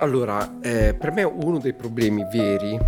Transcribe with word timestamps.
Allora, 0.00 0.60
eh, 0.60 0.94
per 0.94 1.10
me 1.10 1.24
uno 1.24 1.58
dei 1.58 1.74
problemi 1.74 2.24
veri 2.32 2.78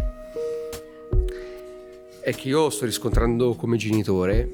è 2.20 2.32
che 2.32 2.48
io 2.48 2.70
sto 2.70 2.84
riscontrando 2.84 3.56
come 3.56 3.76
genitore 3.76 4.48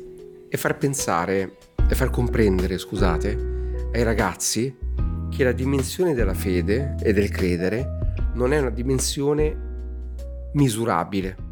e 0.48 0.56
far 0.56 0.78
pensare 0.78 1.56
e 1.86 1.94
far 1.94 2.08
comprendere, 2.08 2.78
scusate, 2.78 3.88
ai 3.92 4.02
ragazzi 4.02 4.74
che 5.28 5.44
la 5.44 5.52
dimensione 5.52 6.14
della 6.14 6.32
fede 6.32 6.94
e 7.02 7.12
del 7.12 7.28
credere 7.28 8.14
non 8.32 8.54
è 8.54 8.58
una 8.58 8.70
dimensione 8.70 10.50
misurabile. 10.54 11.45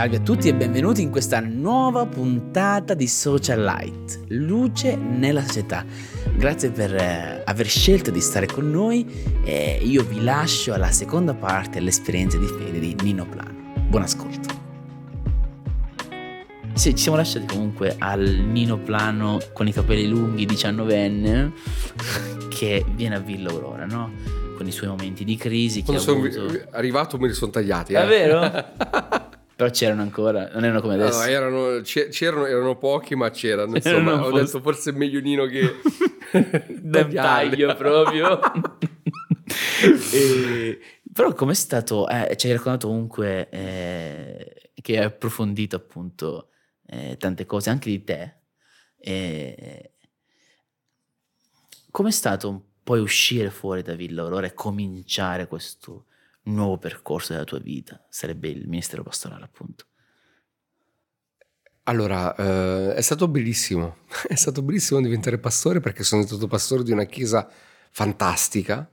Salve 0.00 0.16
a 0.16 0.20
tutti 0.20 0.48
e 0.48 0.54
benvenuti 0.54 1.02
in 1.02 1.10
questa 1.10 1.40
nuova 1.40 2.06
puntata 2.06 2.94
di 2.94 3.06
Social 3.06 3.60
Light, 3.60 4.18
luce 4.28 4.96
nella 4.96 5.42
società. 5.42 5.84
Grazie 6.38 6.70
per 6.70 6.94
eh, 6.94 7.42
aver 7.44 7.66
scelto 7.66 8.10
di 8.10 8.22
stare 8.22 8.46
con 8.46 8.70
noi 8.70 9.04
e 9.44 9.78
io 9.82 10.02
vi 10.04 10.24
lascio 10.24 10.72
alla 10.72 10.90
seconda 10.90 11.34
parte 11.34 11.80
dell'esperienza 11.80 12.38
di 12.38 12.46
fede 12.46 12.78
di 12.78 12.96
Nino 13.02 13.26
Plano. 13.26 13.74
Buon 13.88 14.04
ascolto. 14.04 14.48
Sì, 16.72 16.92
ci 16.92 17.02
siamo 17.02 17.18
lasciati 17.18 17.44
comunque 17.44 17.96
al 17.98 18.22
Nino 18.22 18.78
Plano 18.78 19.38
con 19.52 19.68
i 19.68 19.72
capelli 19.74 20.08
lunghi, 20.08 20.46
19enne, 20.46 21.52
che 22.48 22.86
viene 22.94 23.16
a 23.16 23.20
Villa 23.20 23.50
Aurora, 23.50 23.84
no? 23.84 24.10
Con 24.56 24.66
i 24.66 24.72
suoi 24.72 24.88
momenti 24.88 25.24
di 25.24 25.36
crisi. 25.36 25.82
Quando 25.82 26.00
sono 26.00 26.24
avuto... 26.24 26.68
arrivato 26.70 27.18
me 27.18 27.26
li 27.26 27.34
sono 27.34 27.50
tagliati. 27.50 27.92
Eh? 27.92 28.02
È 28.02 28.06
vero? 28.06 29.28
Però 29.60 29.72
c'erano 29.72 30.00
ancora, 30.00 30.48
non 30.54 30.64
erano 30.64 30.80
come 30.80 30.94
adesso. 30.94 31.18
No, 31.18 31.24
erano, 31.24 31.82
c'erano, 31.82 32.46
erano 32.46 32.78
pochi, 32.78 33.14
ma 33.14 33.28
c'erano. 33.28 33.76
Insomma, 33.76 34.12
erano 34.12 34.22
ho 34.22 34.30
forse... 34.30 34.44
detto 34.44 34.60
forse 34.62 34.90
è 34.90 34.94
meglio 34.94 35.20
Nino 35.20 35.44
che... 35.44 35.80
taglio 37.12 37.76
proprio. 37.76 38.40
e, 40.14 40.80
però 41.12 41.34
com'è 41.34 41.52
stato, 41.52 42.08
eh, 42.08 42.34
ci 42.38 42.46
hai 42.46 42.54
raccontato 42.54 42.86
comunque 42.86 43.50
eh, 43.50 44.70
che 44.80 44.96
hai 44.96 45.04
approfondito 45.04 45.76
appunto 45.76 46.48
eh, 46.86 47.18
tante 47.18 47.44
cose, 47.44 47.68
anche 47.68 47.90
di 47.90 48.02
te. 48.02 48.36
E, 48.96 49.92
com'è 51.90 52.10
stato 52.10 52.68
poi 52.82 53.00
uscire 53.00 53.50
fuori 53.50 53.82
da 53.82 53.94
Villa 53.94 54.22
Aurora 54.22 54.46
e 54.46 54.54
cominciare 54.54 55.46
questo 55.46 56.06
nuovo 56.44 56.78
percorso 56.78 57.32
della 57.32 57.44
tua 57.44 57.58
vita? 57.58 58.04
Sarebbe 58.08 58.48
il 58.48 58.68
ministero 58.68 59.02
pastorale, 59.02 59.44
appunto. 59.44 59.86
Allora, 61.84 62.34
eh, 62.36 62.94
è 62.94 63.00
stato 63.00 63.26
bellissimo, 63.26 63.98
è 64.28 64.34
stato 64.34 64.62
bellissimo 64.62 65.00
diventare 65.00 65.38
pastore 65.38 65.80
perché 65.80 66.02
sono 66.04 66.22
stato 66.22 66.46
pastore 66.46 66.82
di 66.82 66.92
una 66.92 67.04
chiesa 67.04 67.48
fantastica, 67.90 68.88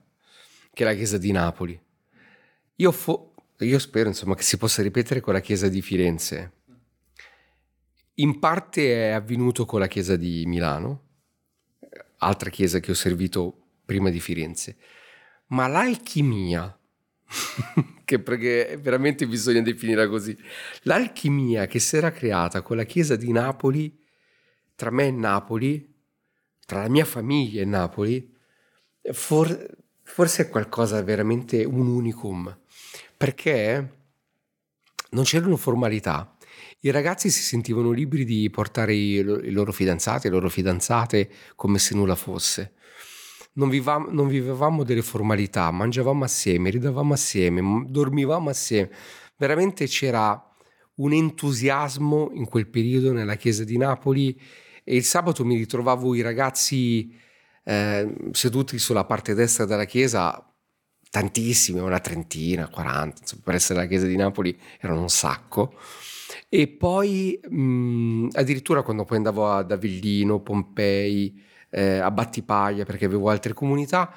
che 0.73 0.83
è 0.83 0.85
la 0.85 0.95
chiesa 0.95 1.17
di 1.17 1.31
Napoli. 1.31 1.79
Io, 2.75 2.91
fo- 2.91 3.33
io 3.59 3.79
spero 3.79 4.07
insomma 4.09 4.35
che 4.35 4.43
si 4.43 4.57
possa 4.57 4.81
ripetere 4.81 5.19
con 5.19 5.33
la 5.33 5.39
chiesa 5.39 5.67
di 5.67 5.81
Firenze. 5.81 6.53
In 8.15 8.39
parte 8.39 9.09
è 9.09 9.11
avvenuto 9.11 9.65
con 9.65 9.79
la 9.79 9.87
chiesa 9.87 10.15
di 10.15 10.43
Milano, 10.45 11.05
altra 12.17 12.49
chiesa 12.49 12.79
che 12.79 12.91
ho 12.91 12.95
servito 12.95 13.65
prima 13.85 14.09
di 14.09 14.19
Firenze, 14.19 14.77
ma 15.47 15.67
l'alchimia 15.67 16.76
perché 18.23 18.77
veramente 18.81 19.27
bisogna 19.27 19.61
definirla 19.61 20.07
così. 20.07 20.37
L'alchimia 20.83 21.65
che 21.67 21.79
si 21.79 21.97
era 21.97 22.11
creata 22.11 22.61
con 22.61 22.77
la 22.77 22.83
chiesa 22.83 23.15
di 23.15 23.31
Napoli, 23.31 23.97
tra 24.75 24.91
me 24.91 25.07
e 25.07 25.11
Napoli, 25.11 25.95
tra 26.65 26.81
la 26.81 26.89
mia 26.89 27.05
famiglia 27.05 27.61
e 27.61 27.65
Napoli, 27.65 28.35
for, 29.11 29.77
forse 30.03 30.43
è 30.43 30.49
qualcosa 30.49 31.01
veramente 31.01 31.63
un 31.63 31.87
unicum, 31.87 32.57
perché 33.15 33.95
non 35.11 35.23
c'erano 35.23 35.57
formalità. 35.57 36.35
I 36.81 36.91
ragazzi 36.91 37.29
si 37.29 37.41
sentivano 37.41 37.91
liberi 37.91 38.23
di 38.23 38.49
portare 38.49 38.93
i, 38.93 39.15
i 39.15 39.51
loro 39.51 39.71
fidanzati, 39.71 40.27
le 40.27 40.33
loro 40.33 40.49
fidanzate 40.49 41.29
come 41.55 41.79
se 41.79 41.95
nulla 41.95 42.15
fosse 42.15 42.73
non 43.57 43.69
vivevamo, 43.69 44.07
non 44.09 44.27
vivevamo 44.27 44.83
delle 44.83 45.01
formalità, 45.01 45.69
mangiavamo 45.71 46.23
assieme, 46.23 46.69
ridavamo 46.69 47.13
assieme, 47.13 47.85
dormivamo 47.87 48.49
assieme. 48.49 48.89
Veramente 49.35 49.85
c'era 49.87 50.41
un 50.95 51.13
entusiasmo 51.13 52.29
in 52.33 52.45
quel 52.45 52.67
periodo 52.67 53.11
nella 53.11 53.35
chiesa 53.35 53.63
di 53.63 53.77
Napoli 53.77 54.39
e 54.83 54.95
il 54.95 55.03
sabato 55.03 55.43
mi 55.43 55.55
ritrovavo 55.55 56.15
i 56.15 56.21
ragazzi 56.21 57.13
eh, 57.63 58.13
seduti 58.31 58.79
sulla 58.79 59.05
parte 59.05 59.33
destra 59.33 59.65
della 59.65 59.85
chiesa, 59.85 60.41
tantissimi, 61.09 61.79
una 61.79 61.99
trentina, 61.99 62.69
quaranta, 62.69 63.21
insomma, 63.21 63.41
per 63.43 63.55
essere 63.55 63.79
la 63.79 63.87
chiesa 63.87 64.05
di 64.05 64.15
Napoli 64.15 64.57
erano 64.79 65.01
un 65.01 65.09
sacco. 65.09 65.73
E 66.49 66.67
poi 66.67 67.39
mh, 67.41 68.29
addirittura 68.33 68.83
quando 68.83 69.03
poi 69.03 69.17
andavo 69.17 69.49
ad 69.49 69.71
Avellino, 69.71 70.41
Pompei, 70.41 71.43
eh, 71.77 71.99
a 71.99 72.09
Battipaglia 72.09 72.85
perché 72.85 73.05
avevo 73.05 73.29
altre 73.29 73.53
comunità. 73.53 74.11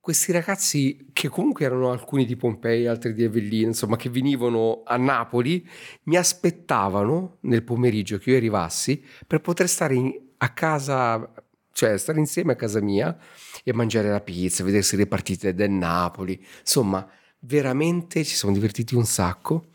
Questi 0.00 0.32
ragazzi, 0.32 1.08
che 1.12 1.28
comunque 1.28 1.64
erano 1.64 1.90
alcuni 1.90 2.24
di 2.24 2.36
Pompei, 2.36 2.86
altri 2.86 3.12
di 3.12 3.24
Avellino, 3.24 3.68
insomma, 3.68 3.96
che 3.96 4.08
venivano 4.08 4.82
a 4.84 4.96
Napoli, 4.96 5.66
mi 6.04 6.16
aspettavano 6.16 7.38
nel 7.42 7.62
pomeriggio 7.62 8.18
che 8.18 8.30
io 8.30 8.36
arrivassi 8.36 9.02
per 9.26 9.40
poter 9.40 9.68
stare 9.68 9.94
in, 9.94 10.12
a 10.38 10.52
casa, 10.52 11.32
cioè 11.72 11.96
stare 11.96 12.18
insieme 12.18 12.52
a 12.52 12.56
casa 12.56 12.80
mia 12.80 13.16
e 13.64 13.72
mangiare 13.72 14.08
la 14.10 14.20
pizza, 14.20 14.62
vedersi 14.64 14.96
le 14.96 15.06
partite 15.06 15.54
del 15.54 15.70
Napoli. 15.70 16.40
Insomma, 16.60 17.08
veramente 17.40 18.24
ci 18.24 18.34
siamo 18.34 18.54
divertiti 18.54 18.94
un 18.94 19.06
sacco. 19.06 19.66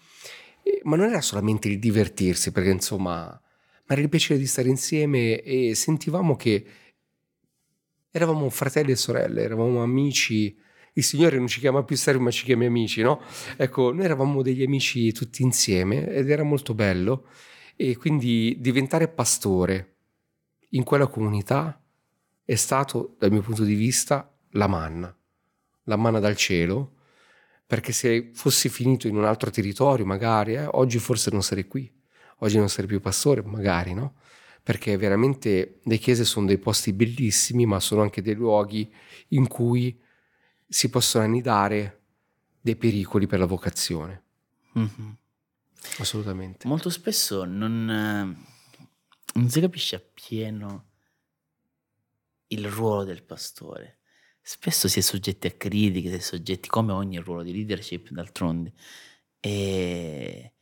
Ma 0.83 0.95
non 0.95 1.09
era 1.09 1.21
solamente 1.21 1.67
il 1.67 1.79
divertirsi, 1.79 2.51
perché 2.51 2.69
insomma, 2.69 3.25
ma 3.25 3.93
era 3.93 4.01
il 4.01 4.09
piacere 4.09 4.39
di 4.39 4.45
stare 4.45 4.69
insieme 4.69 5.41
e 5.41 5.75
sentivamo 5.75 6.35
che 6.37 6.65
Eravamo 8.13 8.49
fratelli 8.49 8.91
e 8.91 8.97
sorelle, 8.97 9.41
eravamo 9.41 9.81
amici. 9.81 10.53
Il 10.93 11.03
Signore 11.03 11.37
non 11.37 11.47
ci 11.47 11.61
chiama 11.61 11.83
più 11.83 11.95
servi, 11.95 12.21
ma 12.21 12.29
ci 12.29 12.43
chiama 12.43 12.65
amici, 12.65 13.01
no? 13.01 13.21
Ecco, 13.55 13.93
noi 13.93 14.03
eravamo 14.03 14.41
degli 14.41 14.63
amici 14.63 15.13
tutti 15.13 15.43
insieme 15.43 16.09
ed 16.09 16.29
era 16.29 16.43
molto 16.43 16.73
bello. 16.73 17.27
E 17.77 17.95
quindi 17.95 18.57
diventare 18.59 19.07
pastore 19.07 19.95
in 20.71 20.83
quella 20.83 21.07
comunità 21.07 21.81
è 22.43 22.55
stato, 22.55 23.15
dal 23.17 23.31
mio 23.31 23.41
punto 23.41 23.63
di 23.63 23.75
vista, 23.75 24.29
la 24.51 24.67
manna. 24.67 25.15
La 25.85 25.95
manna 25.95 26.19
dal 26.19 26.35
cielo, 26.35 26.95
perché 27.65 27.93
se 27.93 28.31
fossi 28.33 28.67
finito 28.67 29.07
in 29.07 29.15
un 29.15 29.23
altro 29.23 29.49
territorio, 29.49 30.05
magari, 30.05 30.55
eh, 30.55 30.65
oggi 30.69 30.99
forse 30.99 31.31
non 31.31 31.43
sarei 31.43 31.65
qui. 31.65 31.89
Oggi 32.39 32.57
non 32.57 32.67
sarei 32.67 32.87
più 32.87 32.99
pastore, 32.99 33.41
magari, 33.41 33.93
no? 33.93 34.15
Perché 34.63 34.95
veramente 34.97 35.79
le 35.83 35.97
chiese 35.97 36.23
sono 36.23 36.45
dei 36.45 36.57
posti 36.57 36.93
bellissimi, 36.93 37.65
ma 37.65 37.79
sono 37.79 38.01
anche 38.01 38.21
dei 38.21 38.35
luoghi 38.35 38.91
in 39.29 39.47
cui 39.47 39.99
si 40.67 40.89
possono 40.89 41.23
annidare 41.23 42.01
dei 42.61 42.75
pericoli 42.75 43.27
per 43.27 43.39
la 43.39 43.45
vocazione. 43.45 44.23
Mm-hmm. 44.77 45.11
Assolutamente. 45.97 46.67
Molto 46.67 46.89
spesso 46.89 47.43
non, 47.43 47.89
eh, 47.89 48.83
non 49.33 49.49
si 49.49 49.59
capisce 49.59 49.95
appieno 49.95 50.89
il 52.47 52.67
ruolo 52.69 53.03
del 53.03 53.23
pastore. 53.23 53.97
Spesso 54.41 54.87
si 54.87 54.99
è 54.99 55.01
soggetti 55.01 55.47
a 55.47 55.51
critiche, 55.51 56.09
si 56.09 56.15
è 56.15 56.19
soggetti 56.19 56.67
come 56.67 56.91
ogni 56.91 57.17
ruolo 57.17 57.43
di 57.43 57.51
leadership 57.51 58.09
d'altronde. 58.09 58.73
E 59.39 60.53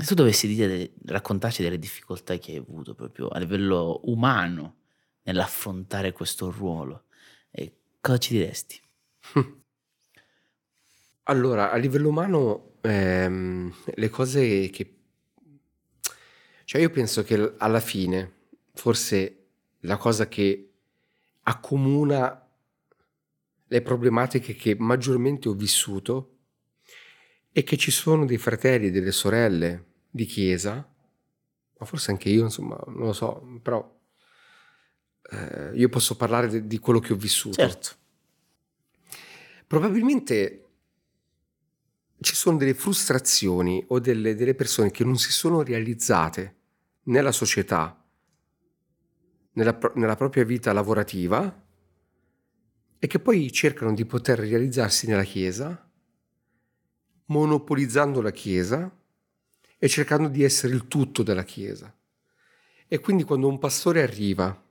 se 0.00 0.06
tu 0.06 0.14
dovessi 0.14 0.46
dire, 0.46 0.92
raccontarci 1.04 1.62
delle 1.62 1.78
difficoltà 1.78 2.36
che 2.38 2.52
hai 2.52 2.56
avuto 2.58 2.94
proprio 2.94 3.28
a 3.28 3.38
livello 3.38 4.00
umano 4.04 4.76
nell'affrontare 5.22 6.12
questo 6.12 6.50
ruolo, 6.50 7.04
eh, 7.50 7.74
cosa 8.00 8.18
ci 8.18 8.32
diresti? 8.34 8.80
Allora, 11.24 11.70
a 11.70 11.76
livello 11.76 12.08
umano, 12.08 12.78
ehm, 12.80 13.72
le 13.94 14.08
cose 14.08 14.68
che... 14.70 14.96
Cioè 16.64 16.80
io 16.80 16.90
penso 16.90 17.22
che 17.22 17.54
alla 17.56 17.78
fine, 17.78 18.32
forse 18.74 19.46
la 19.80 19.96
cosa 19.96 20.26
che 20.26 20.72
accomuna 21.42 22.48
le 23.64 23.82
problematiche 23.82 24.54
che 24.56 24.74
maggiormente 24.76 25.48
ho 25.48 25.54
vissuto 25.54 26.38
è 27.52 27.62
che 27.62 27.76
ci 27.76 27.92
sono 27.92 28.24
dei 28.24 28.38
fratelli 28.38 28.90
delle 28.90 29.12
sorelle 29.12 29.89
di 30.10 30.24
chiesa, 30.24 30.86
ma 31.78 31.86
forse 31.86 32.10
anche 32.10 32.28
io, 32.28 32.42
insomma, 32.44 32.78
non 32.86 33.06
lo 33.06 33.12
so, 33.12 33.58
però 33.62 33.98
eh, 35.30 35.70
io 35.74 35.88
posso 35.88 36.16
parlare 36.16 36.48
de- 36.48 36.66
di 36.66 36.78
quello 36.78 36.98
che 36.98 37.12
ho 37.12 37.16
vissuto. 37.16 37.54
Certo. 37.54 37.96
Probabilmente 39.66 40.64
ci 42.20 42.34
sono 42.34 42.58
delle 42.58 42.74
frustrazioni 42.74 43.82
o 43.88 43.98
delle, 43.98 44.34
delle 44.34 44.54
persone 44.54 44.90
che 44.90 45.04
non 45.04 45.16
si 45.16 45.32
sono 45.32 45.62
realizzate 45.62 46.56
nella 47.04 47.32
società, 47.32 48.04
nella, 49.52 49.78
nella 49.94 50.16
propria 50.16 50.44
vita 50.44 50.72
lavorativa 50.72 51.64
e 52.98 53.06
che 53.06 53.18
poi 53.20 53.50
cercano 53.50 53.94
di 53.94 54.04
poter 54.04 54.38
realizzarsi 54.40 55.06
nella 55.06 55.22
Chiesa, 55.22 55.88
monopolizzando 57.26 58.20
la 58.20 58.32
Chiesa 58.32 58.99
e 59.82 59.88
cercando 59.88 60.28
di 60.28 60.44
essere 60.44 60.74
il 60.74 60.86
tutto 60.86 61.22
della 61.22 61.42
Chiesa. 61.42 61.92
E 62.86 62.98
quindi 63.00 63.24
quando 63.24 63.48
un 63.48 63.58
pastore 63.58 64.02
arriva 64.02 64.62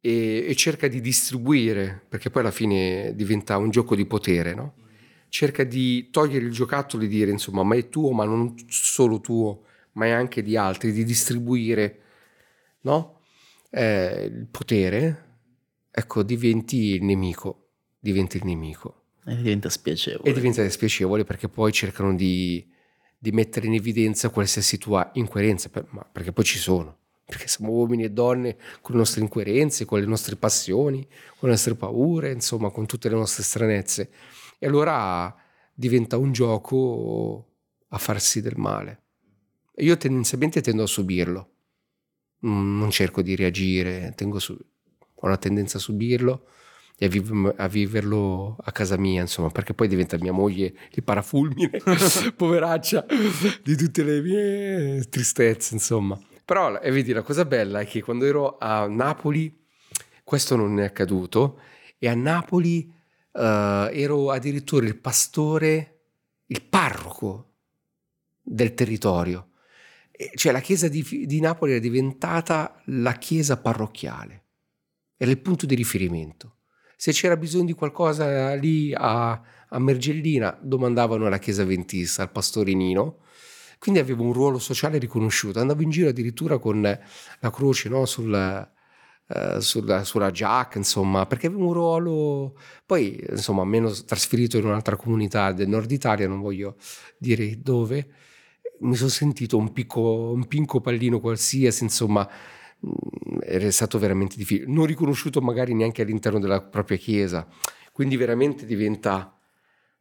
e, 0.00 0.46
e, 0.48 0.54
cerca 0.54 0.86
di 0.86 1.00
distribuire, 1.00 2.04
perché 2.08 2.30
poi 2.30 2.42
alla 2.42 2.52
fine 2.52 3.14
diventa 3.16 3.56
un 3.56 3.70
gioco 3.70 3.96
di 3.96 4.06
potere, 4.06 4.54
no? 4.54 4.74
cerca 5.28 5.64
di 5.64 6.08
togliere 6.10 6.44
il 6.44 6.52
giocattolo 6.52 7.02
e 7.02 7.08
dire 7.08 7.32
insomma 7.32 7.64
ma 7.64 7.74
è 7.74 7.88
tuo, 7.88 8.12
ma 8.12 8.24
non 8.24 8.54
solo 8.68 9.20
tuo, 9.20 9.64
ma 9.92 10.06
è 10.06 10.10
anche 10.10 10.42
di 10.42 10.56
altri, 10.56 10.92
di 10.92 11.02
distribuire 11.02 12.02
no? 12.82 13.22
eh, 13.70 14.30
il 14.32 14.46
potere, 14.48 15.38
ecco, 15.90 16.22
diventi 16.22 16.94
il 16.94 17.02
nemico, 17.02 17.70
diventi 17.98 18.36
il 18.36 18.44
nemico. 18.44 19.06
E 19.24 19.34
diventa 19.34 19.68
spiacevole. 19.68 20.30
E 20.30 20.32
diventa 20.32 20.68
spiacevole 20.68 21.24
perché 21.24 21.48
poi 21.48 21.72
cercano 21.72 22.14
di, 22.14 22.72
di 23.24 23.32
mettere 23.32 23.66
in 23.68 23.72
evidenza 23.72 24.28
qualsiasi 24.28 24.76
tua 24.76 25.10
incoerenza, 25.14 25.70
per, 25.70 25.86
perché 26.12 26.30
poi 26.30 26.44
ci 26.44 26.58
sono. 26.58 26.98
Perché 27.24 27.48
siamo 27.48 27.72
uomini 27.72 28.04
e 28.04 28.10
donne 28.10 28.58
con 28.82 28.92
le 28.92 28.98
nostre 28.98 29.22
incoerenze, 29.22 29.86
con 29.86 29.98
le 29.98 30.04
nostre 30.04 30.36
passioni, 30.36 31.00
con 31.38 31.48
le 31.48 31.54
nostre 31.54 31.74
paure, 31.74 32.32
insomma, 32.32 32.68
con 32.68 32.84
tutte 32.84 33.08
le 33.08 33.14
nostre 33.14 33.42
stranezze. 33.42 34.10
E 34.58 34.66
allora 34.66 35.34
diventa 35.72 36.18
un 36.18 36.32
gioco 36.32 37.52
a 37.88 37.96
farsi 37.96 38.42
del 38.42 38.58
male. 38.58 39.04
Io 39.76 39.96
tendenzialmente 39.96 40.60
tendo 40.60 40.82
a 40.82 40.86
subirlo. 40.86 41.52
Non 42.40 42.90
cerco 42.90 43.22
di 43.22 43.34
reagire, 43.36 44.14
su, 44.36 44.52
ho 44.52 45.26
una 45.26 45.38
tendenza 45.38 45.78
a 45.78 45.80
subirlo 45.80 46.46
e 46.96 47.06
a, 47.06 47.08
viv- 47.08 47.54
a, 47.56 47.68
viverlo 47.68 48.56
a 48.62 48.70
casa 48.70 48.96
mia, 48.96 49.20
insomma, 49.20 49.50
perché 49.50 49.74
poi 49.74 49.88
diventa 49.88 50.16
mia 50.18 50.32
moglie 50.32 50.74
il 50.92 51.02
parafulmine, 51.02 51.80
poveraccia, 52.36 53.04
di 53.62 53.76
tutte 53.76 54.02
le 54.02 54.20
mie 54.20 55.04
tristezze, 55.08 55.74
insomma. 55.74 56.18
Però, 56.44 56.78
e 56.78 56.90
vedi, 56.90 57.12
la 57.12 57.22
cosa 57.22 57.44
bella 57.44 57.80
è 57.80 57.86
che 57.86 58.02
quando 58.02 58.26
ero 58.26 58.58
a 58.58 58.86
Napoli, 58.86 59.64
questo 60.22 60.56
non 60.56 60.78
è 60.78 60.84
accaduto, 60.84 61.60
e 61.98 62.08
a 62.08 62.14
Napoli 62.14 62.92
uh, 63.32 63.40
ero 63.40 64.30
addirittura 64.30 64.86
il 64.86 64.96
pastore, 64.96 66.02
il 66.46 66.62
parroco 66.62 67.52
del 68.40 68.74
territorio. 68.74 69.48
Cioè 70.34 70.52
la 70.52 70.60
chiesa 70.60 70.86
di, 70.86 71.24
di 71.26 71.40
Napoli 71.40 71.72
era 71.72 71.80
diventata 71.80 72.80
la 72.86 73.14
chiesa 73.14 73.56
parrocchiale, 73.56 74.44
era 75.16 75.30
il 75.30 75.40
punto 75.40 75.66
di 75.66 75.74
riferimento. 75.74 76.58
Se 76.96 77.12
c'era 77.12 77.36
bisogno 77.36 77.64
di 77.64 77.72
qualcosa 77.72 78.54
lì 78.54 78.92
a, 78.94 79.40
a 79.68 79.78
Mergellina, 79.78 80.58
domandavano 80.60 81.26
alla 81.26 81.38
chiesa 81.38 81.64
ventista, 81.64 82.22
al 82.22 82.30
pastore 82.30 82.72
Nino, 82.74 83.18
quindi 83.78 84.00
avevo 84.00 84.22
un 84.22 84.32
ruolo 84.32 84.58
sociale 84.58 84.98
riconosciuto. 84.98 85.60
Andavo 85.60 85.82
in 85.82 85.90
giro 85.90 86.08
addirittura 86.08 86.58
con 86.58 86.80
la 86.80 87.50
croce 87.50 87.88
no? 87.88 88.06
sul, 88.06 88.32
eh, 89.26 89.60
sulla, 89.60 90.04
sulla 90.04 90.30
giacca, 90.30 90.78
insomma, 90.78 91.26
perché 91.26 91.46
avevo 91.46 91.66
un 91.66 91.72
ruolo, 91.72 92.58
poi 92.84 93.24
insomma, 93.28 93.64
meno 93.64 93.90
trasferito 93.90 94.58
in 94.58 94.66
un'altra 94.66 94.96
comunità 94.96 95.52
del 95.52 95.68
nord 95.68 95.90
Italia, 95.90 96.28
non 96.28 96.40
voglio 96.40 96.76
dire 97.18 97.58
dove, 97.60 98.06
mi 98.80 98.94
sono 98.96 99.08
sentito 99.08 99.56
un, 99.56 99.72
picco, 99.72 100.30
un 100.32 100.46
pinco 100.46 100.80
pallino 100.80 101.20
qualsiasi, 101.20 101.84
insomma, 101.84 102.28
mm, 102.28 102.63
era 103.40 103.70
stato 103.70 103.98
veramente 103.98 104.36
difficile, 104.36 104.66
non 104.70 104.86
riconosciuto 104.86 105.40
magari 105.40 105.74
neanche 105.74 106.02
all'interno 106.02 106.38
della 106.38 106.62
propria 106.62 106.96
chiesa, 106.96 107.46
quindi 107.92 108.16
veramente 108.16 108.66
diventa 108.66 109.36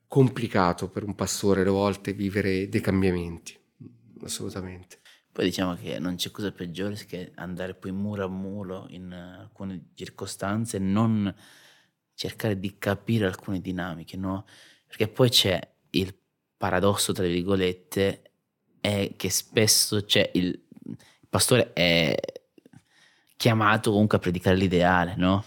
complicato 0.08 0.90
per 0.90 1.04
un 1.04 1.16
pastore 1.16 1.62
alle 1.62 1.70
volte 1.70 2.14
vivere 2.14 2.70
dei 2.70 2.82
cambiamenti, 2.82 3.58
assolutamente. 4.24 5.00
Poi 5.32 5.46
diciamo 5.46 5.76
che 5.76 5.98
non 5.98 6.16
c'è 6.16 6.30
cosa 6.30 6.52
peggiore 6.52 6.96
che 7.08 7.32
andare 7.36 7.74
poi 7.74 7.92
muro 7.92 8.26
a 8.26 8.28
muro 8.28 8.86
in 8.90 9.12
alcune 9.12 9.90
circostanze 9.96 10.78
non 10.78 11.34
cercare 12.14 12.60
di 12.60 12.78
capire 12.78 13.26
alcune 13.26 13.60
dinamiche, 13.60 14.16
no? 14.16 14.46
Perché 14.86 15.08
poi 15.08 15.30
c'è 15.30 15.60
il 15.92 16.16
paradosso, 16.56 17.14
tra 17.14 17.26
virgolette, 17.26 18.32
è 18.80 19.14
che 19.16 19.30
spesso 19.32 20.04
c'è 20.04 20.30
il, 20.36 20.46
il 20.46 21.28
pastore 21.28 21.74
è 21.74 22.16
chiamato 23.44 23.92
comunque 23.92 24.16
a 24.18 24.22
predicare 24.22 24.56
l'ideale, 24.56 25.16
no? 25.18 25.44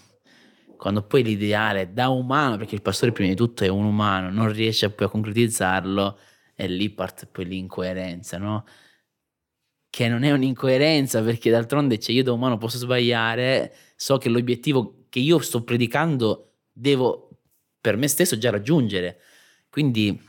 Quando 0.76 1.02
poi 1.02 1.22
l'ideale 1.22 1.94
da 1.94 2.10
umano, 2.10 2.58
perché 2.58 2.74
il 2.74 2.82
pastore 2.82 3.10
prima 3.10 3.30
di 3.30 3.34
tutto 3.34 3.64
è 3.64 3.68
un 3.68 3.86
umano, 3.86 4.28
non 4.28 4.52
riesce 4.52 4.90
poi 4.90 5.06
a 5.06 5.08
concretizzarlo, 5.08 6.18
e 6.54 6.66
lì 6.66 6.90
parte 6.90 7.24
poi 7.24 7.46
l'incoerenza, 7.46 8.36
no? 8.36 8.66
che 9.88 10.08
non 10.08 10.24
è 10.24 10.32
un'incoerenza 10.32 11.22
perché 11.22 11.50
d'altronde 11.50 11.98
cioè, 11.98 12.14
io 12.14 12.22
da 12.22 12.32
umano 12.32 12.58
posso 12.58 12.76
sbagliare, 12.76 13.74
so 13.96 14.18
che 14.18 14.28
l'obiettivo 14.28 15.06
che 15.08 15.20
io 15.20 15.38
sto 15.38 15.64
predicando 15.64 16.56
devo 16.70 17.30
per 17.80 17.96
me 17.96 18.06
stesso 18.08 18.36
già 18.36 18.50
raggiungere. 18.50 19.20
Quindi 19.70 20.20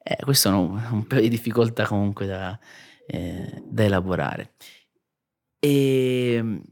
eh, 0.00 0.16
questo 0.20 0.48
è 0.48 0.52
un, 0.52 0.80
un 0.92 1.06
paio 1.08 1.22
di 1.22 1.28
difficoltà 1.28 1.86
comunque 1.86 2.26
da, 2.26 2.56
eh, 3.08 3.64
da 3.66 3.82
elaborare. 3.82 4.52
E 5.60 6.62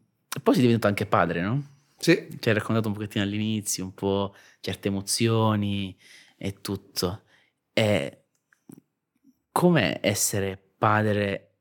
poi 0.42 0.54
si 0.54 0.60
diventa 0.60 0.88
anche 0.88 1.06
padre, 1.06 1.40
no? 1.40 1.74
Sì. 1.98 2.28
Ci 2.38 2.48
hai 2.48 2.54
raccontato 2.54 2.88
un 2.88 2.94
pochettino 2.94 3.24
all'inizio, 3.24 3.84
un 3.84 3.94
po' 3.94 4.34
certe 4.60 4.88
emozioni 4.88 5.96
e 6.36 6.60
tutto. 6.60 7.22
E 7.72 8.24
come 9.50 9.98
essere 10.02 10.56
padre 10.78 11.54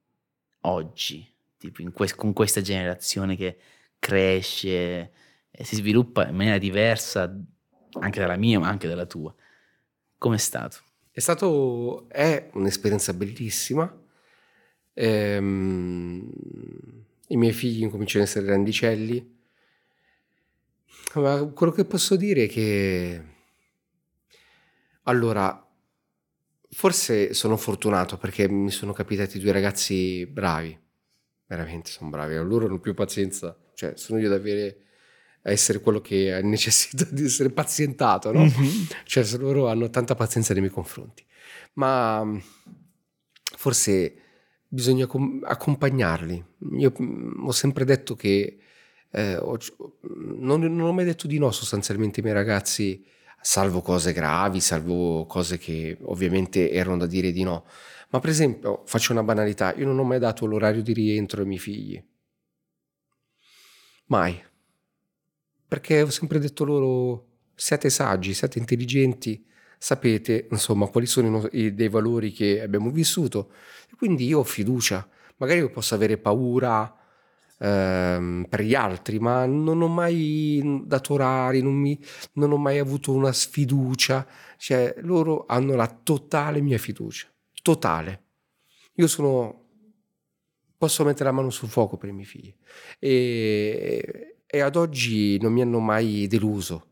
oggi, 0.61 1.27
tipo 1.57 1.81
que- 1.91 2.15
con 2.15 2.33
questa 2.33 2.61
generazione 2.61 3.35
che 3.35 3.57
cresce 3.99 5.11
e 5.49 5.63
si 5.63 5.75
sviluppa 5.75 6.27
in 6.27 6.35
maniera 6.35 6.57
diversa 6.57 7.33
anche 7.99 8.19
dalla 8.19 8.35
mia 8.35 8.59
ma 8.59 8.67
anche 8.67 8.87
dalla 8.87 9.05
tua. 9.05 9.33
Com'è 10.17 10.37
stato? 10.37 10.77
È 11.11 11.19
stato, 11.21 12.09
è 12.09 12.49
un'esperienza 12.53 13.13
bellissima. 13.13 13.89
Ehm, 14.93 16.29
I 17.29 17.37
miei 17.37 17.53
figli 17.53 17.83
incominciano 17.83 18.23
ad 18.23 18.29
essere 18.29 18.45
grandicelli. 18.45 19.33
Ma 21.15 21.45
quello 21.45 21.71
che 21.71 21.85
posso 21.85 22.15
dire 22.15 22.43
è 22.43 22.47
che 22.47 23.23
allora 25.03 25.65
Forse 26.75 27.33
sono 27.33 27.55
fortunato 27.55 28.17
perché 28.17 28.49
mi 28.49 28.69
sono 28.69 28.91
capitati 28.91 29.39
due 29.39 29.53
ragazzi 29.53 30.25
bravi, 30.25 30.77
veramente 31.47 31.89
sono 31.89 32.09
bravi, 32.09 32.35
loro 32.35 32.65
hanno 32.65 32.81
più 32.81 32.93
pazienza, 32.93 33.57
cioè 33.75 33.93
sono 33.95 34.19
io 34.19 34.27
ad 34.27 34.33
avere 34.33 34.79
a 35.43 35.51
essere 35.51 35.79
quello 35.79 36.01
che 36.01 36.37
necessita 36.43 37.05
di 37.09 37.23
essere 37.23 37.49
pazientato, 37.51 38.33
no? 38.33 38.41
Mm-hmm. 38.41 38.83
Cioè 39.05 39.23
loro 39.37 39.69
hanno 39.69 39.89
tanta 39.89 40.15
pazienza 40.15 40.51
nei 40.51 40.63
miei 40.63 40.73
confronti. 40.73 41.25
Ma 41.75 42.27
forse 43.55 44.15
bisogna 44.75 45.07
accompagnarli. 45.43 46.45
Io 46.77 46.93
mm, 47.01 47.47
ho 47.47 47.51
sempre 47.51 47.85
detto 47.85 48.15
che 48.15 48.59
eh, 49.09 49.37
ho, 49.37 49.57
non, 50.37 50.59
non, 50.61 50.81
ho 50.81 50.91
mai 50.91 51.05
detto 51.05 51.25
di 51.27 51.39
no 51.39 51.51
sostanzialmente 51.51 52.19
ai 52.19 52.25
miei 52.25 52.37
ragazzi 52.37 53.03
salvo 53.41 53.81
cose 53.81 54.11
gravi, 54.11 54.59
salvo 54.59 55.25
cose 55.25 55.57
che 55.57 55.97
ovviamente 56.03 56.71
erano 56.71 56.97
da 56.97 57.05
dire 57.05 57.31
di 57.31 57.43
no. 57.43 57.65
Ma 58.09 58.19
per 58.19 58.29
esempio, 58.29 58.83
faccio 58.85 59.13
una 59.13 59.23
banalità, 59.23 59.73
io 59.75 59.85
non 59.85 59.99
ho 59.99 60.03
mai 60.03 60.19
dato 60.19 60.45
l'orario 60.45 60.81
di 60.81 60.93
rientro 60.93 61.41
ai 61.41 61.47
miei 61.47 61.59
figli. 61.59 62.03
Mai. 64.07 64.41
Perché 65.67 66.01
ho 66.01 66.09
sempre 66.09 66.39
detto 66.39 66.63
loro, 66.63 67.27
siate 67.55 67.89
saggi, 67.89 68.33
siate 68.33 68.59
intelligenti, 68.59 69.45
sapete, 69.77 70.47
insomma, 70.51 70.87
quali 70.87 71.07
sono 71.07 71.47
i, 71.51 71.73
dei 71.73 71.89
valori 71.89 72.31
che 72.31 72.61
abbiamo 72.61 72.89
vissuto. 72.91 73.51
E 73.89 73.95
quindi 73.95 74.25
io 74.25 74.39
ho 74.39 74.43
fiducia. 74.43 75.07
Magari 75.37 75.59
io 75.59 75.69
posso 75.69 75.95
avere 75.95 76.17
paura, 76.17 76.95
ehm, 77.59 78.45
per 78.49 78.61
gli 78.61 78.75
altri, 78.75 79.19
ma 79.19 79.45
non 79.45 79.81
ho 79.81 79.87
mai 79.87 80.81
dato 80.85 81.13
orari, 81.13 81.61
non, 81.61 81.73
mi, 81.73 81.99
non 82.33 82.51
ho 82.51 82.57
mai 82.57 82.79
avuto 82.79 83.13
una 83.13 83.31
sfiducia, 83.31 84.27
cioè 84.57 84.95
loro 84.99 85.45
hanno 85.47 85.75
la 85.75 85.87
totale 85.87 86.61
mia 86.61 86.77
fiducia, 86.77 87.27
totale. 87.61 88.23
Io 88.95 89.07
sono, 89.07 89.63
posso 90.77 91.03
mettere 91.03 91.25
la 91.25 91.35
mano 91.35 91.49
sul 91.49 91.69
fuoco 91.69 91.97
per 91.97 92.09
i 92.09 92.13
miei 92.13 92.25
figli 92.25 92.53
e, 92.99 94.37
e 94.45 94.59
ad 94.59 94.75
oggi 94.75 95.39
non 95.39 95.51
mi 95.51 95.61
hanno 95.61 95.79
mai 95.79 96.27
deluso, 96.27 96.87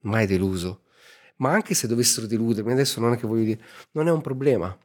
mai 0.00 0.26
deluso. 0.26 0.81
Ma 1.42 1.50
anche 1.50 1.74
se 1.74 1.88
dovessero 1.88 2.26
deludermi, 2.26 2.70
adesso 2.70 3.00
non 3.00 3.12
è 3.12 3.16
che 3.16 3.26
voglio 3.26 3.44
dire, 3.44 3.60
non 3.92 4.06
è 4.06 4.12
un 4.12 4.20
problema, 4.20 4.76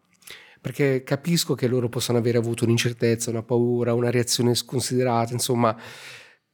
perché 0.60 1.04
capisco 1.04 1.54
che 1.54 1.68
loro 1.68 1.88
possono 1.88 2.18
avere 2.18 2.40
avuto 2.40 2.64
un'incertezza, 2.64 3.30
una 3.30 3.44
paura, 3.44 3.94
una 3.94 4.10
reazione 4.10 4.56
sconsiderata, 4.56 5.34
insomma. 5.34 5.80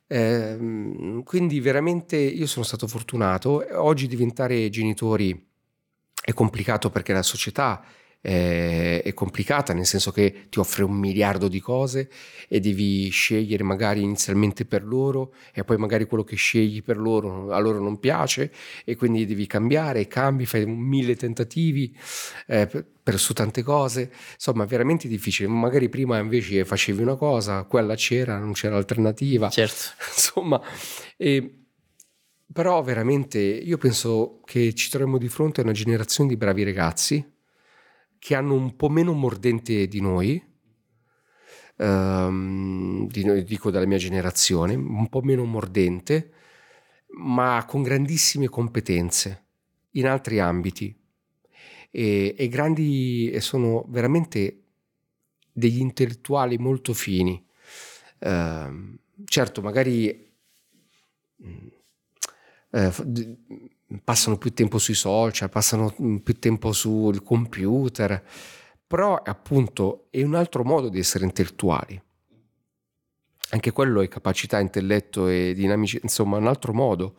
Ehm, 0.08 1.24
quindi 1.24 1.62
veramente 1.62 2.18
io 2.18 2.48
sono 2.48 2.66
stato 2.66 2.86
fortunato. 2.86 3.66
Oggi 3.82 4.08
diventare 4.08 4.70
genitori 4.70 5.48
è 6.22 6.34
complicato 6.34 6.90
perché 6.90 7.14
la 7.14 7.24
società 7.24 7.82
eh, 8.26 9.02
è 9.02 9.14
complicata, 9.14 9.74
nel 9.74 9.86
senso 9.86 10.12
che 10.12 10.46
ti 10.50 10.60
offre 10.60 10.84
un 10.84 10.94
miliardo 10.94 11.50
di 11.50 11.60
cose 11.60 12.10
e 12.48 12.62
devi 12.62 13.10
scegliere 13.10 13.64
magari 13.64 14.02
inizialmente 14.02 14.64
per 14.66 14.86
loro 14.86 15.34
e 15.54 15.66
poi 15.66 15.78
magari 15.78 16.06
quello 16.06 16.24
che 16.24 16.38
scegli 16.38 16.82
per 16.82 16.98
loro 16.98 17.52
a 17.52 17.60
loro 17.60 17.80
non 17.80 18.00
piace 18.00 18.52
e 18.86 18.96
quindi 18.96 19.26
devi 19.26 19.46
cambiare, 19.46 20.08
cambi, 20.08 20.46
fai 20.46 20.66
mille 20.66 21.18
tentativi 21.18 21.94
eh, 22.48 22.66
per, 22.66 22.86
per, 23.04 23.20
su 23.20 23.34
tante 23.34 23.62
cose, 23.62 24.10
insomma 24.34 24.64
veramente 24.64 25.10
difficile, 25.10 25.50
magari 25.50 25.90
prima 25.90 26.18
invece 26.18 26.64
facevi 26.64 27.02
una 27.02 27.16
cosa, 27.16 27.64
quella 27.64 27.96
c'era, 27.96 28.38
non 28.40 28.54
c'era 28.54 28.78
alternativa, 28.78 29.50
certo. 29.50 29.84
insomma... 30.08 30.62
E, 31.18 31.58
però 32.54 32.84
veramente 32.84 33.40
io 33.40 33.80
penso 33.80 34.40
che 34.46 34.76
ci 34.76 34.90
troviamo 34.92 35.18
di 35.18 35.28
fronte 35.28 35.62
a 35.62 35.64
una 35.64 35.74
generazione 35.74 36.30
di 36.30 36.38
bravi 36.38 36.64
ragazzi 36.64 37.33
che 38.24 38.36
hanno 38.36 38.54
un 38.54 38.78
po' 38.78 38.88
meno 38.88 39.12
mordente 39.12 39.86
di 39.86 40.00
noi, 40.00 40.42
um, 41.76 43.06
di 43.06 43.26
noi, 43.26 43.44
dico 43.44 43.70
dalla 43.70 43.86
mia 43.86 43.98
generazione, 43.98 44.76
un 44.76 45.10
po' 45.10 45.20
meno 45.20 45.44
mordente, 45.44 46.32
ma 47.18 47.66
con 47.68 47.82
grandissime 47.82 48.48
competenze 48.48 49.48
in 49.92 50.08
altri 50.08 50.40
ambiti 50.40 50.98
e, 51.92 52.34
e 52.38 52.48
grandi 52.48 53.30
e 53.30 53.42
sono 53.42 53.84
veramente 53.90 54.68
degli 55.52 55.80
intellettuali 55.80 56.58
molto 56.58 56.94
fini. 56.94 57.46
Uh, 58.20 58.98
certo, 59.26 59.62
magari 59.62 60.34
uh, 62.70 62.92
passano 64.04 64.38
più 64.38 64.54
tempo 64.54 64.78
sui 64.78 64.94
social, 64.94 65.50
passano 65.50 65.94
mm, 66.02 66.18
più 66.18 66.40
tempo 66.40 66.72
sul 66.72 67.24
computer, 67.24 68.24
però 68.88 69.16
appunto 69.16 70.08
è 70.10 70.24
un 70.24 70.36
altro 70.36 70.64
modo 70.64 70.90
di 70.90 71.00
essere 71.00 71.26
intellettuali. 71.26 72.02
Anche 73.50 73.72
quello 73.72 74.02
è 74.02 74.08
capacità, 74.08 74.60
intelletto 74.60 75.28
e 75.28 75.54
dinamici, 75.54 76.00
insomma, 76.02 76.38
un 76.38 76.48
altro 76.48 76.74
modo. 76.74 77.16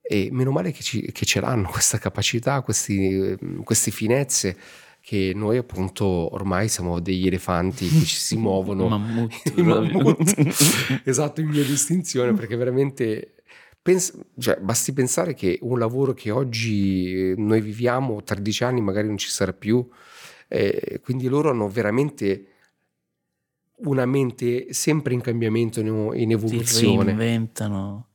E 0.00 0.28
meno 0.32 0.50
male 0.50 0.72
che, 0.72 0.82
ci, 0.82 1.12
che 1.12 1.24
ce 1.24 1.40
l'hanno 1.40 1.68
questa 1.68 1.98
capacità, 1.98 2.62
questi, 2.62 3.36
mm, 3.42 3.60
queste 3.60 3.90
finezze 3.90 4.56
che 5.00 5.32
noi 5.34 5.56
appunto 5.56 6.04
ormai 6.04 6.68
siamo 6.68 7.00
degli 7.00 7.26
elefanti 7.26 7.88
che 7.88 8.04
ci 8.04 8.16
si 8.16 8.36
muovono. 8.38 8.88
mammut. 8.88 9.54
mammut. 9.54 11.00
esatto, 11.04 11.40
in 11.40 11.48
mia 11.48 11.64
distinzione, 11.64 12.34
perché 12.34 12.56
veramente 12.56 13.37
Pens- 13.80 14.18
cioè, 14.38 14.58
basti 14.60 14.92
pensare 14.92 15.34
che 15.34 15.58
un 15.62 15.78
lavoro 15.78 16.12
che 16.12 16.30
oggi 16.30 17.34
noi 17.36 17.60
viviamo, 17.60 18.22
tra 18.22 18.38
dieci 18.38 18.64
anni 18.64 18.80
magari 18.80 19.06
non 19.06 19.16
ci 19.16 19.28
sarà 19.28 19.52
più, 19.52 19.86
eh, 20.48 21.00
quindi 21.02 21.28
loro 21.28 21.50
hanno 21.50 21.68
veramente 21.68 22.46
una 23.78 24.06
mente 24.06 24.72
sempre 24.72 25.14
in 25.14 25.20
cambiamento, 25.20 25.80
in 25.80 26.30
evoluzione. 26.32 26.66
Si 26.66 27.04
reinventano. 27.04 28.06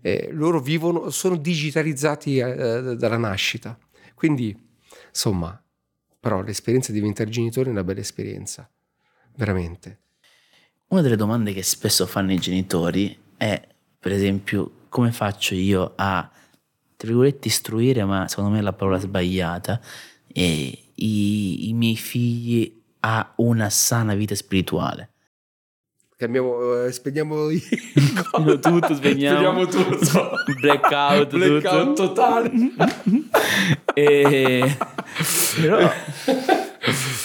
Eh, 0.00 0.30
loro 0.32 0.60
vivono, 0.60 1.10
sono 1.10 1.36
digitalizzati 1.36 2.38
eh, 2.38 2.96
dalla 2.96 3.16
nascita. 3.16 3.78
Quindi, 4.14 4.56
insomma, 5.08 5.62
però 6.18 6.42
l'esperienza 6.42 6.92
di 6.92 6.98
diventare 6.98 7.30
genitore 7.30 7.68
è 7.68 7.72
una 7.72 7.84
bella 7.84 8.00
esperienza, 8.00 8.68
veramente. 9.36 9.98
Una 10.88 11.02
delle 11.02 11.16
domande 11.16 11.52
che 11.52 11.62
spesso 11.62 12.06
fanno 12.06 12.32
i 12.32 12.38
genitori 12.38 13.16
è, 13.36 13.60
per 13.98 14.12
esempio, 14.12 14.72
come 14.88 15.12
faccio 15.12 15.54
io 15.54 15.92
a, 15.96 16.28
tra 16.96 17.08
virgolette, 17.08 17.48
istruire, 17.48 18.04
ma 18.04 18.28
secondo 18.28 18.50
me 18.50 18.58
è 18.58 18.62
la 18.62 18.72
parola 18.72 18.98
sbagliata, 18.98 19.80
e 20.32 20.90
i, 20.94 21.68
i 21.68 21.72
miei 21.72 21.96
figli 21.96 22.80
a 23.00 23.32
una 23.36 23.70
sana 23.70 24.14
vita 24.14 24.34
spirituale. 24.34 25.10
Cambiamo, 26.18 26.82
eh, 26.84 26.90
spegniamo 26.90 27.48
i... 27.48 27.62
tutto, 28.60 28.94
spegniamo, 28.94 29.62
spegniamo 29.62 29.66
tutto. 29.70 30.30
Blackout, 30.60 31.28
Blackout 31.28 31.86
tutto. 31.86 32.06
totale. 32.08 32.50
e... 33.94 34.76
Però 35.60 35.78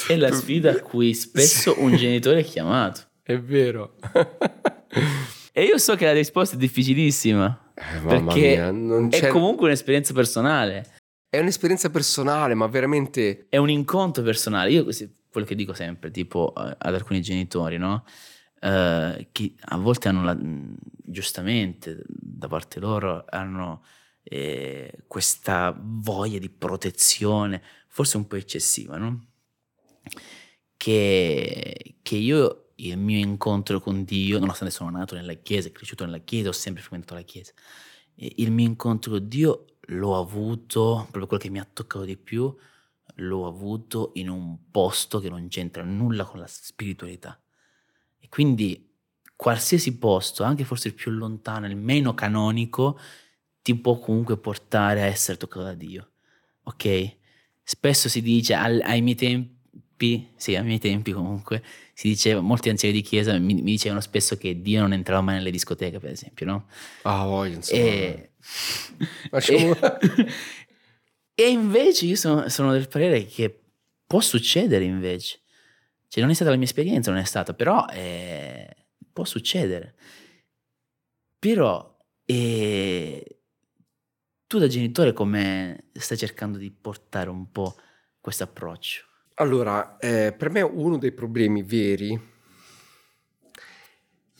è 0.07 0.15
la 0.15 0.31
sfida 0.31 0.71
a 0.71 0.79
cui 0.81 1.15
spesso 1.15 1.73
un 1.79 1.95
genitore 1.95 2.41
è 2.41 2.43
chiamato. 2.43 3.01
È 3.23 3.35
vero. 3.39 3.95
E 5.55 5.65
io 5.65 5.77
so 5.77 5.95
che 5.95 6.05
la 6.05 6.13
risposta 6.13 6.55
è 6.55 6.57
difficilissima. 6.57 7.73
Eh, 7.75 7.99
perché 7.99 8.71
mia, 8.71 9.07
è 9.09 9.27
comunque 9.27 9.67
un'esperienza 9.67 10.11
personale. 10.11 10.95
È 11.29 11.39
un'esperienza 11.39 11.91
personale, 11.91 12.55
ma 12.55 12.65
veramente... 12.65 13.45
È 13.49 13.57
un 13.57 13.69
incontro 13.69 14.23
personale. 14.23 14.71
Io 14.71 14.83
quello 15.29 15.45
che 15.45 15.53
dico 15.53 15.73
sempre, 15.73 16.09
tipo 16.09 16.55
eh, 16.57 16.75
ad 16.75 16.93
alcuni 16.95 17.21
genitori, 17.21 17.77
no? 17.77 18.03
Uh, 18.61 19.27
che 19.31 19.53
a 19.59 19.77
volte 19.77 20.07
hanno 20.07 20.23
la, 20.23 20.37
giustamente 21.03 22.01
da 22.07 22.47
parte 22.47 22.79
loro 22.79 23.25
hanno 23.27 23.83
eh, 24.23 25.03
questa 25.05 25.77
voglia 25.77 26.39
di 26.39 26.49
protezione, 26.49 27.61
forse 27.89 28.17
un 28.17 28.25
po' 28.25 28.37
eccessiva, 28.37 28.97
no? 28.97 29.25
Che, 30.77 31.95
che 32.01 32.15
io 32.15 32.62
il 32.75 32.97
mio 32.97 33.19
incontro 33.19 33.79
con 33.79 34.03
Dio, 34.03 34.39
nonostante 34.39 34.73
sono 34.73 34.89
nato 34.89 35.15
nella 35.15 35.33
chiesa, 35.33 35.71
cresciuto 35.71 36.05
nella 36.05 36.19
chiesa, 36.19 36.49
ho 36.49 36.53
sempre 36.53 36.81
frequentato 36.81 37.15
la 37.15 37.21
chiesa, 37.21 37.51
il 38.15 38.51
mio 38.51 38.65
incontro 38.65 39.11
con 39.11 39.27
Dio 39.27 39.65
l'ho 39.87 40.17
avuto, 40.17 41.07
proprio 41.11 41.27
quello 41.27 41.43
che 41.43 41.49
mi 41.49 41.59
ha 41.59 41.67
toccato 41.71 42.05
di 42.05 42.17
più, 42.17 42.55
l'ho 43.15 43.47
avuto 43.47 44.11
in 44.15 44.29
un 44.29 44.57
posto 44.71 45.19
che 45.19 45.29
non 45.29 45.47
c'entra 45.47 45.83
nulla 45.83 46.25
con 46.25 46.39
la 46.39 46.47
spiritualità. 46.47 47.39
E 48.19 48.29
quindi 48.29 48.91
qualsiasi 49.35 49.97
posto, 49.97 50.43
anche 50.43 50.63
forse 50.63 50.89
il 50.89 50.93
più 50.93 51.11
lontano, 51.11 51.67
il 51.67 51.75
meno 51.75 52.13
canonico, 52.13 52.97
ti 53.61 53.75
può 53.75 53.99
comunque 53.99 54.37
portare 54.37 55.01
a 55.01 55.05
essere 55.05 55.37
toccato 55.37 55.63
da 55.63 55.73
Dio. 55.73 56.11
Ok? 56.63 57.17
Spesso 57.61 58.09
si 58.09 58.21
dice 58.21 58.53
ai 58.55 59.01
miei 59.01 59.15
tempi, 59.15 59.52
sì, 60.35 60.55
ai 60.55 60.63
miei 60.63 60.79
tempi 60.79 61.11
comunque, 61.11 61.63
si 61.93 62.07
diceva, 62.07 62.41
molti 62.41 62.69
anziani 62.69 62.93
di 62.93 63.01
chiesa 63.01 63.37
mi, 63.37 63.53
mi, 63.55 63.71
dicevano 63.71 64.01
spesso 64.01 64.37
che 64.37 64.61
Dio 64.61 64.81
non 64.81 64.93
entrava 64.93 65.21
mai 65.21 65.35
nelle 65.35 65.51
discoteche, 65.51 65.99
per 65.99 66.11
esempio, 66.11 66.45
no? 66.45 66.65
Ah, 67.03 67.25
voglio, 67.25 67.55
insomma. 67.55 67.81
E, 67.81 68.31
e, 69.31 69.77
e 71.35 71.49
invece 71.49 72.05
io 72.05 72.15
sono, 72.15 72.49
sono, 72.49 72.71
del 72.71 72.87
parere 72.87 73.25
che 73.25 73.63
può 74.05 74.19
succedere 74.19 74.83
invece. 74.83 75.39
Cioè, 76.07 76.21
non 76.21 76.31
è 76.31 76.35
stata 76.35 76.51
la 76.51 76.57
mia 76.57 76.65
esperienza, 76.65 77.11
non 77.11 77.19
è 77.19 77.25
stata, 77.25 77.53
però 77.53 77.85
eh, 77.87 78.67
può 79.11 79.23
succedere. 79.23 79.95
Però 81.39 81.97
eh, 82.25 83.39
tu 84.47 84.59
da 84.59 84.67
genitore 84.67 85.13
come 85.13 85.89
stai 85.93 86.17
cercando 86.17 86.57
di 86.57 86.71
portare 86.71 87.29
un 87.29 87.51
po' 87.51 87.75
questo 88.19 88.43
approccio? 88.43 89.05
Allora, 89.35 89.97
eh, 89.97 90.31
per 90.37 90.51
me 90.51 90.61
uno 90.61 90.97
dei 90.97 91.11
problemi 91.11 91.63
veri 91.63 92.19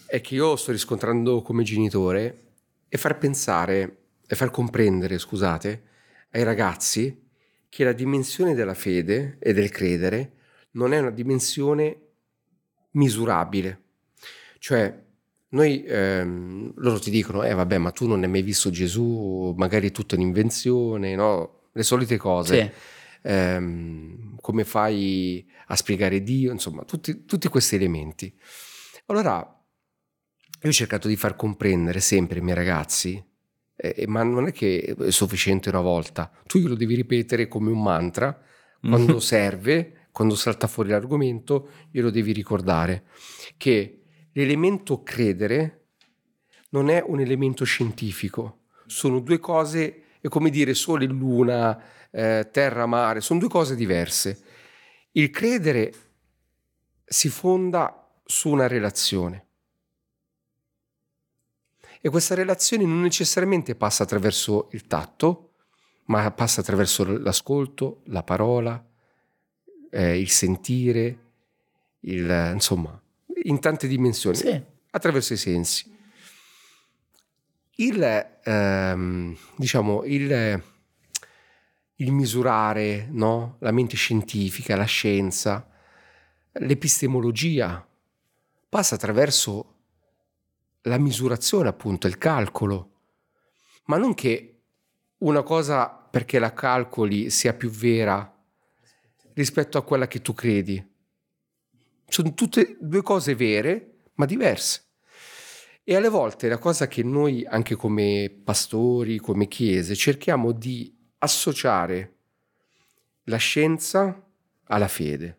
è 0.05 0.21
che 0.21 0.35
io 0.35 0.55
sto 0.55 0.71
riscontrando 0.71 1.41
come 1.41 1.63
genitore 1.63 2.51
è 2.87 2.97
far 2.97 3.17
pensare 3.17 3.97
e 4.27 4.35
far 4.35 4.51
comprendere, 4.51 5.17
scusate, 5.17 5.83
ai 6.31 6.43
ragazzi 6.43 7.27
che 7.69 7.83
la 7.83 7.91
dimensione 7.91 8.53
della 8.53 8.75
fede 8.75 9.37
e 9.39 9.51
del 9.51 9.71
credere 9.71 10.33
non 10.71 10.93
è 10.93 10.99
una 10.99 11.09
dimensione 11.09 11.97
misurabile. 12.91 13.81
Cioè, 14.59 15.01
noi, 15.49 15.83
ehm, 15.87 16.73
loro 16.75 16.99
ti 16.99 17.09
dicono, 17.09 17.41
eh 17.43 17.53
vabbè, 17.55 17.79
ma 17.79 17.89
tu 17.89 18.05
non 18.07 18.21
hai 18.21 18.29
mai 18.29 18.43
visto 18.43 18.69
Gesù, 18.69 19.55
magari 19.57 19.87
è 19.87 19.91
tutta 19.91 20.13
un'invenzione, 20.13 21.15
no? 21.15 21.61
Le 21.71 21.83
solite 21.83 22.17
cose. 22.17 22.61
Sì 22.61 23.01
ehm, 23.23 24.35
come 24.39 24.63
fai 24.65 25.49
a 25.67 25.75
spiegare 25.75 26.21
Dio, 26.21 26.51
insomma, 26.51 26.83
tutti, 26.83 27.25
tutti 27.25 27.47
questi 27.47 27.75
elementi. 27.75 28.33
Allora, 29.07 29.37
io 30.61 30.69
ho 30.69 30.73
cercato 30.73 31.07
di 31.07 31.15
far 31.15 31.35
comprendere 31.35 31.99
sempre 31.99 32.37
ai 32.37 32.43
miei 32.43 32.55
ragazzi, 32.55 33.23
eh, 33.75 34.05
ma 34.07 34.23
non 34.23 34.47
è 34.47 34.51
che 34.51 34.95
è 34.97 35.11
sufficiente 35.11 35.69
una 35.69 35.81
volta, 35.81 36.31
tu 36.45 36.59
glielo 36.59 36.75
devi 36.75 36.95
ripetere 36.95 37.47
come 37.47 37.71
un 37.71 37.81
mantra, 37.81 38.39
quando 38.79 39.19
serve, 39.21 40.07
quando 40.11 40.35
salta 40.35 40.67
fuori 40.67 40.89
l'argomento, 40.89 41.69
glielo 41.91 42.09
devi 42.09 42.31
ricordare, 42.33 43.05
che 43.57 44.03
l'elemento 44.33 45.01
credere 45.03 45.87
non 46.69 46.89
è 46.89 47.03
un 47.05 47.19
elemento 47.19 47.65
scientifico, 47.65 48.65
sono 48.85 49.19
due 49.19 49.39
cose, 49.39 50.02
è 50.23 50.29
come 50.29 50.49
dire 50.49 50.73
sole 50.73 51.03
e 51.03 51.07
luna, 51.07 51.77
eh, 52.09 52.47
terra, 52.49 52.85
mare, 52.85 53.19
sono 53.19 53.39
due 53.39 53.49
cose 53.49 53.75
diverse. 53.75 54.41
Il 55.11 55.29
credere 55.29 55.93
si 57.03 57.27
fonda 57.27 58.09
su 58.23 58.49
una 58.49 58.67
relazione. 58.67 59.45
E 61.99 62.09
questa 62.09 62.35
relazione 62.35 62.85
non 62.85 63.01
necessariamente 63.01 63.75
passa 63.75 64.03
attraverso 64.03 64.69
il 64.71 64.87
tatto, 64.87 65.55
ma 66.05 66.31
passa 66.31 66.61
attraverso 66.61 67.03
l'ascolto, 67.03 68.01
la 68.05 68.23
parola, 68.23 68.81
eh, 69.89 70.19
il 70.19 70.29
sentire, 70.29 71.17
il, 72.01 72.51
insomma, 72.53 72.97
in 73.43 73.59
tante 73.59 73.87
dimensioni, 73.87 74.37
Sì. 74.37 74.61
attraverso 74.91 75.33
i 75.33 75.37
sensi. 75.37 75.92
Il, 77.75 78.39
ehm, 78.43 79.35
diciamo, 79.57 80.03
il, 80.05 80.63
il 81.95 82.11
misurare, 82.11 83.07
no? 83.09 83.57
la 83.59 83.71
mente 83.71 83.95
scientifica, 83.95 84.75
la 84.75 84.83
scienza, 84.83 85.67
l'epistemologia, 86.51 87.85
passa 88.69 88.95
attraverso 88.95 89.75
la 90.81 90.97
misurazione, 90.97 91.69
appunto, 91.69 92.07
il 92.07 92.17
calcolo, 92.17 92.91
ma 93.85 93.97
non 93.97 94.13
che 94.13 94.61
una 95.19 95.41
cosa 95.41 95.89
perché 95.89 96.37
la 96.37 96.53
calcoli 96.53 97.29
sia 97.29 97.53
più 97.53 97.69
vera 97.69 98.29
rispetto 99.33 99.77
a 99.77 99.83
quella 99.83 100.07
che 100.07 100.21
tu 100.21 100.33
credi. 100.33 100.91
Sono 102.07 102.33
tutte 102.33 102.77
due 102.79 103.01
cose 103.01 103.33
vere, 103.33 103.95
ma 104.15 104.25
diverse. 104.25 104.81
E 105.85 105.95
alle 105.95 106.07
volte 106.07 106.47
la 106.47 106.57
cosa 106.57 106.87
che 106.87 107.03
noi, 107.03 107.45
anche 107.45 107.75
come 107.75 108.33
pastori, 108.43 109.17
come 109.17 109.47
chiese, 109.47 109.95
cerchiamo 109.95 110.53
di 110.53 110.95
associare 111.17 112.15
la 113.25 113.37
scienza 113.37 114.25
alla 114.65 114.87
fede 114.87 115.37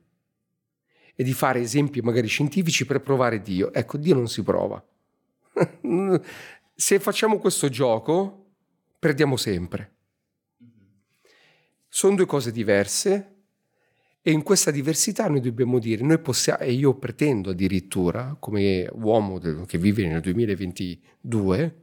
e 1.14 1.24
di 1.24 1.32
fare 1.32 1.60
esempi 1.60 2.00
magari 2.02 2.26
scientifici 2.26 2.84
per 2.84 3.00
provare 3.00 3.40
Dio. 3.40 3.72
Ecco, 3.72 3.96
Dio 3.96 4.14
non 4.14 4.28
si 4.28 4.42
prova. 4.42 4.84
Se 6.74 6.98
facciamo 6.98 7.38
questo 7.38 7.68
gioco, 7.70 8.52
perdiamo 8.98 9.36
sempre. 9.36 9.92
Sono 11.88 12.16
due 12.16 12.26
cose 12.26 12.50
diverse 12.50 13.33
e 14.26 14.30
in 14.30 14.42
questa 14.42 14.70
diversità 14.70 15.28
noi 15.28 15.40
dobbiamo 15.40 15.78
dire, 15.78 16.02
noi 16.02 16.18
possiamo, 16.18 16.60
e 16.60 16.72
io 16.72 16.94
pretendo 16.94 17.50
addirittura, 17.50 18.34
come 18.40 18.88
uomo 18.90 19.38
che 19.66 19.76
vive 19.76 20.08
nel 20.08 20.22
2022, 20.22 21.82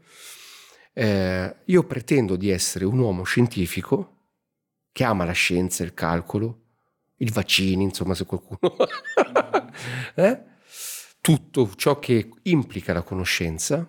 eh, 0.91 1.55
io 1.63 1.83
pretendo 1.83 2.35
di 2.35 2.49
essere 2.49 2.85
un 2.85 2.97
uomo 2.97 3.21
scientifico 3.21 4.21
che 4.91 5.03
ama 5.03 5.23
la 5.23 5.33
scienza, 5.33 5.83
il 5.83 5.93
calcolo, 5.93 6.63
i 7.17 7.29
vaccini, 7.29 7.83
insomma, 7.83 8.15
se 8.15 8.25
qualcuno... 8.25 8.59
eh? 10.15 10.43
Tutto 11.21 11.71
ciò 11.75 11.99
che 11.99 12.31
implica 12.41 12.91
la 12.91 13.03
conoscenza, 13.03 13.87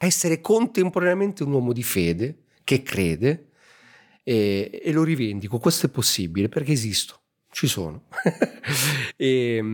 essere 0.00 0.40
contemporaneamente 0.40 1.44
un 1.44 1.52
uomo 1.52 1.72
di 1.72 1.84
fede, 1.84 2.46
che 2.64 2.82
crede, 2.82 3.50
e, 4.24 4.80
e 4.82 4.90
lo 4.90 5.04
rivendico. 5.04 5.60
Questo 5.60 5.86
è 5.86 5.90
possibile 5.90 6.48
perché 6.48 6.72
esisto, 6.72 7.20
ci 7.56 7.68
sono. 7.68 8.02
e, 9.16 9.64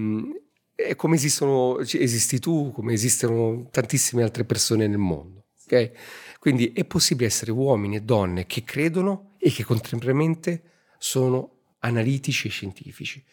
e, 0.73 0.95
come 0.95 1.17
esistono, 1.17 1.81
esisti 1.81 2.39
tu, 2.39 2.71
come 2.71 2.93
esistono 2.93 3.67
tantissime 3.73 4.23
altre 4.23 4.45
persone 4.45 4.87
nel 4.87 4.99
mondo. 4.99 5.47
Okay? 5.65 5.91
Quindi 6.39 6.73
è 6.73 6.85
possibile 6.85 7.27
essere 7.27 7.51
uomini 7.51 7.97
e 7.97 8.03
donne 8.03 8.47
che 8.47 8.63
credono 8.63 9.35
e 9.37 9.51
che 9.51 9.65
contemporaneamente 9.65 10.63
sono 10.97 11.57
analitici 11.81 12.47
e 12.47 12.51
scientifici. 12.51 13.25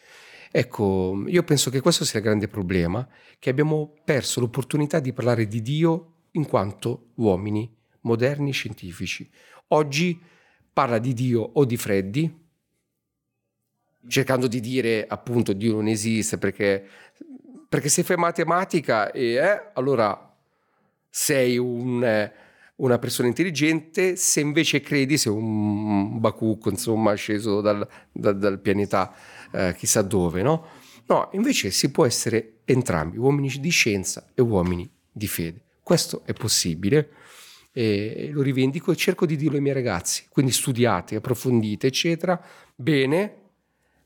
Ecco, 0.50 1.22
io 1.28 1.44
penso 1.44 1.70
che 1.70 1.80
questo 1.80 2.04
sia 2.04 2.18
il 2.18 2.24
grande 2.24 2.48
problema, 2.48 3.06
che 3.38 3.50
abbiamo 3.50 3.94
perso 4.04 4.40
l'opportunità 4.40 4.98
di 4.98 5.12
parlare 5.12 5.46
di 5.46 5.62
Dio 5.62 6.14
in 6.32 6.44
quanto 6.44 7.12
uomini 7.16 7.72
moderni 8.00 8.50
scientifici. 8.50 9.30
Oggi 9.68 10.20
parla 10.72 10.98
di 10.98 11.12
Dio 11.12 11.40
o 11.40 11.64
di 11.64 11.76
Freddi, 11.76 12.39
cercando 14.06 14.46
di 14.46 14.60
dire 14.60 15.06
appunto 15.06 15.52
Dio 15.52 15.74
non 15.74 15.86
esiste 15.86 16.38
perché, 16.38 16.84
perché 17.68 17.88
se 17.88 18.02
fai 18.02 18.16
matematica 18.16 19.10
e 19.12 19.34
eh, 19.34 19.70
allora 19.74 20.34
sei 21.08 21.58
un, 21.58 22.02
eh, 22.04 22.32
una 22.76 22.98
persona 22.98 23.28
intelligente, 23.28 24.16
se 24.16 24.40
invece 24.40 24.80
credi 24.80 25.18
sei 25.18 25.32
un 25.32 26.18
bacucco 26.20 26.70
insomma 26.70 27.14
sceso 27.14 27.60
dal, 27.60 27.86
dal, 28.12 28.38
dal 28.38 28.60
pianeta 28.60 29.14
eh, 29.52 29.74
chissà 29.76 30.02
dove, 30.02 30.42
no? 30.42 30.66
No, 31.06 31.28
invece 31.32 31.72
si 31.72 31.90
può 31.90 32.06
essere 32.06 32.60
entrambi, 32.64 33.18
uomini 33.18 33.52
di 33.58 33.70
scienza 33.70 34.30
e 34.32 34.42
uomini 34.42 34.88
di 35.10 35.26
fede. 35.26 35.62
Questo 35.82 36.22
è 36.24 36.32
possibile 36.32 37.10
e 37.72 38.30
lo 38.32 38.42
rivendico 38.42 38.92
e 38.92 38.96
cerco 38.96 39.26
di 39.26 39.36
dirlo 39.36 39.56
ai 39.56 39.62
miei 39.62 39.74
ragazzi. 39.74 40.26
Quindi 40.28 40.52
studiate, 40.52 41.16
approfondite, 41.16 41.88
eccetera. 41.88 42.40
Bene, 42.74 43.39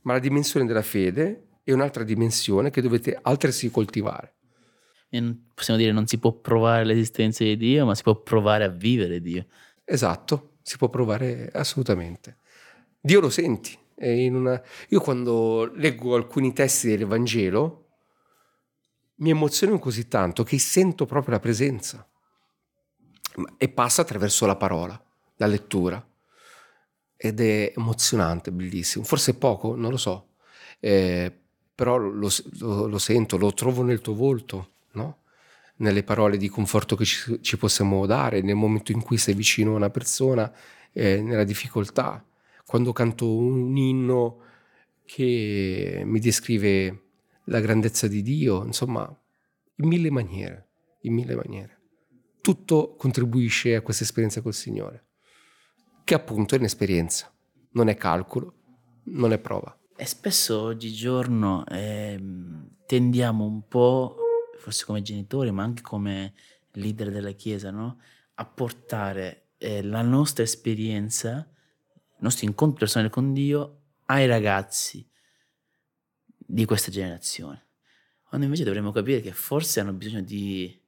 ma 0.04 0.14
la 0.14 0.18
dimensione 0.18 0.64
della 0.66 0.82
fede 0.82 1.48
è 1.62 1.72
un'altra 1.72 2.04
dimensione 2.04 2.70
che 2.70 2.80
dovete 2.80 3.18
altresì 3.20 3.70
coltivare. 3.70 4.36
E 5.08 5.36
possiamo 5.54 5.78
dire 5.78 5.92
non 5.92 6.06
si 6.06 6.18
può 6.18 6.32
provare 6.32 6.84
l'esistenza 6.84 7.44
di 7.44 7.56
Dio, 7.56 7.86
ma 7.86 7.94
si 7.94 8.02
può 8.02 8.20
provare 8.20 8.64
a 8.64 8.68
vivere 8.68 9.20
Dio. 9.20 9.46
Esatto, 9.84 10.56
si 10.62 10.76
può 10.76 10.88
provare 10.88 11.50
assolutamente. 11.52 12.38
Dio 13.00 13.20
lo 13.20 13.30
senti. 13.30 13.78
Una... 13.96 14.60
Io 14.88 15.00
quando 15.00 15.70
leggo 15.74 16.16
alcuni 16.16 16.52
testi 16.52 16.88
del 16.88 17.06
Vangelo 17.06 17.80
mi 19.16 19.30
emoziono 19.30 19.78
così 19.78 20.08
tanto 20.08 20.42
che 20.42 20.58
sento 20.58 21.06
proprio 21.06 21.34
la 21.34 21.40
presenza 21.40 22.06
e 23.56 23.68
passa 23.68 24.02
attraverso 24.02 24.46
la 24.46 24.56
parola, 24.56 25.00
la 25.36 25.46
lettura 25.46 26.04
ed 27.24 27.40
è 27.40 27.72
emozionante, 27.74 28.52
bellissimo. 28.52 29.02
Forse 29.02 29.32
poco, 29.32 29.74
non 29.74 29.90
lo 29.90 29.96
so, 29.96 30.32
eh, 30.78 31.32
però 31.74 31.96
lo, 31.96 32.28
lo, 32.58 32.86
lo, 32.86 32.98
sento, 32.98 33.38
lo 33.38 33.54
trovo 33.54 33.82
nel 33.82 34.02
tuo 34.02 34.14
volto, 34.14 34.72
no? 34.92 35.20
nelle 35.76 36.02
parole 36.02 36.36
di 36.36 36.50
conforto 36.50 36.96
che 36.96 37.06
ci, 37.06 37.38
ci, 37.40 37.56
possiamo 37.56 38.04
dare, 38.04 38.42
nel 38.42 38.56
momento 38.56 38.92
in 38.92 39.00
cui 39.00 39.16
sei 39.16 39.32
vicino 39.32 39.72
a 39.72 39.76
una 39.76 39.88
persona, 39.88 40.52
eh, 40.92 41.22
nella 41.22 41.44
difficoltà. 41.44 42.22
Quando 42.66 42.92
canto 42.92 43.34
un 43.34 43.74
inno 43.74 44.40
che 45.06 46.02
mi 46.04 46.20
descrive 46.20 47.04
la 47.44 47.60
grandezza 47.60 48.06
di 48.06 48.20
Dio, 48.20 48.64
insomma, 48.66 49.02
in 49.76 49.88
mille 49.88 50.10
maniere, 50.10 50.68
in 51.00 51.14
mille 51.14 51.34
maniere. 51.34 51.78
Tutto 52.42 52.96
contribuisce 52.96 53.76
a 53.76 53.80
questa 53.80 54.04
esperienza 54.04 54.42
col 54.42 54.52
Signore, 54.52 55.04
che 56.04 56.14
appunto 56.14 56.54
è 56.54 56.58
un'esperienza, 56.58 57.32
non 57.70 57.88
è 57.88 57.96
calcolo, 57.96 58.54
non 59.04 59.32
è 59.32 59.38
prova. 59.38 59.76
E 59.96 60.06
spesso 60.06 60.60
oggigiorno 60.60 61.64
eh, 61.66 62.20
tendiamo 62.86 63.44
un 63.44 63.66
po', 63.66 64.16
forse 64.58 64.84
come 64.84 65.02
genitori, 65.02 65.50
ma 65.50 65.62
anche 65.62 65.82
come 65.82 66.34
leader 66.72 67.10
della 67.10 67.30
Chiesa, 67.32 67.70
no? 67.70 67.98
a 68.34 68.44
portare 68.44 69.50
eh, 69.58 69.82
la 69.82 70.02
nostra 70.02 70.42
esperienza, 70.42 71.48
il 71.94 72.18
nostro 72.18 72.46
incontro 72.46 72.78
personale 72.78 73.10
con 73.10 73.32
Dio 73.32 73.80
ai 74.06 74.26
ragazzi 74.26 75.08
di 76.36 76.64
questa 76.64 76.90
generazione. 76.90 77.62
Quando 78.24 78.46
invece 78.46 78.64
dovremmo 78.64 78.90
capire 78.90 79.20
che 79.20 79.32
forse 79.32 79.80
hanno 79.80 79.92
bisogno 79.92 80.22
di 80.22 80.82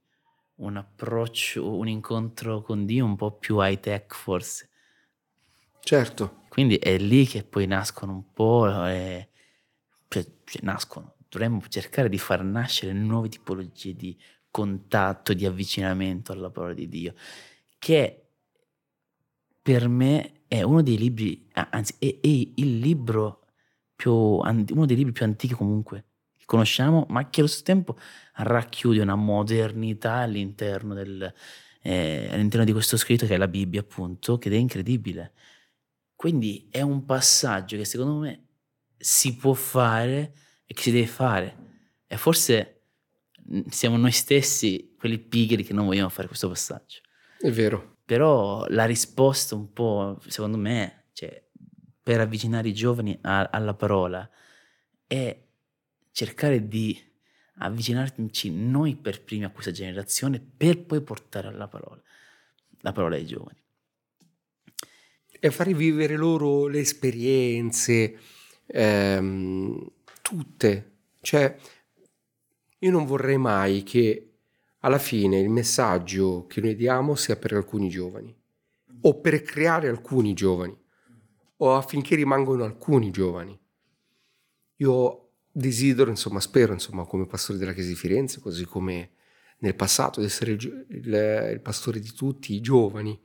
un 0.56 0.76
approccio, 0.76 1.76
un 1.76 1.88
incontro 1.88 2.62
con 2.62 2.84
Dio 2.84 3.04
un 3.04 3.16
po' 3.16 3.32
più 3.32 3.62
high 3.62 3.78
tech 3.78 4.14
forse. 4.14 4.70
Certo. 5.88 6.42
Quindi 6.48 6.78
è 6.78 6.98
lì 6.98 7.26
che 7.26 7.44
poi 7.44 7.64
nascono 7.68 8.12
un 8.12 8.32
po', 8.32 8.66
eh, 8.88 9.28
cioè, 10.08 10.26
cioè 10.42 10.62
nascono, 10.64 11.14
dovremmo 11.28 11.62
cercare 11.68 12.08
di 12.08 12.18
far 12.18 12.42
nascere 12.42 12.92
nuove 12.92 13.28
tipologie 13.28 13.94
di 13.94 14.18
contatto, 14.50 15.32
di 15.32 15.46
avvicinamento 15.46 16.32
alla 16.32 16.50
parola 16.50 16.74
di 16.74 16.88
Dio, 16.88 17.14
che 17.78 18.30
per 19.62 19.88
me 19.88 20.42
è 20.48 20.62
uno 20.62 20.82
dei 20.82 20.96
libri, 20.96 21.48
anzi 21.52 21.94
è, 21.98 22.18
è 22.20 22.26
il 22.28 22.78
libro 22.78 23.46
più, 23.94 24.12
uno 24.12 24.86
dei 24.86 24.96
libri 24.96 25.12
più 25.12 25.24
antichi 25.24 25.54
comunque 25.54 26.04
che 26.36 26.44
conosciamo, 26.46 27.06
ma 27.08 27.28
che 27.28 27.40
allo 27.40 27.48
stesso 27.48 27.64
tempo 27.64 27.96
racchiude 28.34 29.00
una 29.00 29.16
modernità 29.16 30.14
all'interno, 30.14 30.94
del, 30.94 31.32
eh, 31.82 32.28
all'interno 32.30 32.64
di 32.64 32.72
questo 32.72 32.96
scritto 32.96 33.26
che 33.26 33.34
è 33.34 33.38
la 33.38 33.48
Bibbia 33.48 33.80
appunto, 33.80 34.38
che 34.38 34.50
è 34.50 34.54
incredibile. 34.54 35.32
Quindi 36.16 36.66
è 36.70 36.80
un 36.80 37.04
passaggio 37.04 37.76
che 37.76 37.84
secondo 37.84 38.18
me 38.20 38.46
si 38.96 39.36
può 39.36 39.52
fare 39.52 40.34
e 40.64 40.74
che 40.74 40.82
si 40.82 40.90
deve 40.90 41.06
fare. 41.06 41.56
E 42.06 42.16
forse 42.16 42.80
siamo 43.68 43.96
noi 43.96 44.12
stessi 44.12 44.94
quelli 44.98 45.18
pigri 45.18 45.62
che 45.62 45.72
non 45.72 45.86
vogliamo 45.86 46.08
fare 46.08 46.26
questo 46.26 46.48
passaggio. 46.48 47.00
È 47.38 47.50
vero. 47.50 47.98
Però 48.04 48.64
la 48.68 48.86
risposta 48.86 49.54
un 49.54 49.72
po', 49.72 50.18
secondo 50.26 50.56
me, 50.56 51.08
cioè, 51.12 51.44
per 52.02 52.20
avvicinare 52.20 52.68
i 52.68 52.74
giovani 52.74 53.18
a, 53.22 53.48
alla 53.52 53.74
parola 53.74 54.28
è 55.06 55.44
cercare 56.12 56.66
di 56.66 56.98
avvicinarci 57.58 58.50
noi 58.50 58.96
per 58.96 59.22
primi 59.22 59.44
a 59.44 59.50
questa 59.50 59.70
generazione 59.70 60.40
per 60.40 60.84
poi 60.84 61.00
portare 61.02 61.52
la 61.52 61.68
parola, 61.68 62.00
la 62.80 62.92
parola 62.92 63.16
ai 63.16 63.26
giovani. 63.26 63.65
E 65.38 65.50
fare 65.50 65.74
vivere 65.74 66.16
loro 66.16 66.66
le 66.66 66.80
esperienze, 66.80 68.18
ehm, 68.66 69.90
tutte. 70.22 70.92
Cioè, 71.20 71.56
io 72.78 72.90
non 72.90 73.04
vorrei 73.04 73.38
mai 73.38 73.82
che 73.82 74.30
alla 74.80 74.98
fine 74.98 75.38
il 75.38 75.48
messaggio 75.48 76.46
che 76.46 76.60
noi 76.60 76.76
diamo 76.76 77.14
sia 77.14 77.36
per 77.36 77.52
alcuni 77.52 77.88
giovani 77.88 78.34
o 79.02 79.20
per 79.20 79.42
creare 79.42 79.88
alcuni 79.88 80.32
giovani 80.34 80.76
o 81.58 81.74
affinché 81.74 82.14
rimangano 82.14 82.64
alcuni 82.64 83.10
giovani. 83.10 83.58
Io 84.76 85.30
desidero, 85.50 86.10
insomma, 86.10 86.40
spero, 86.40 86.72
insomma, 86.72 87.04
come 87.04 87.26
pastore 87.26 87.58
della 87.58 87.72
Chiesa 87.72 87.88
di 87.88 87.94
Firenze, 87.94 88.40
così 88.40 88.64
come 88.64 89.12
nel 89.58 89.74
passato, 89.74 90.20
di 90.20 90.26
essere 90.26 90.52
il, 90.52 90.86
il, 90.90 91.50
il 91.52 91.60
pastore 91.62 91.98
di 91.98 92.12
tutti 92.12 92.54
i 92.54 92.60
giovani, 92.60 93.18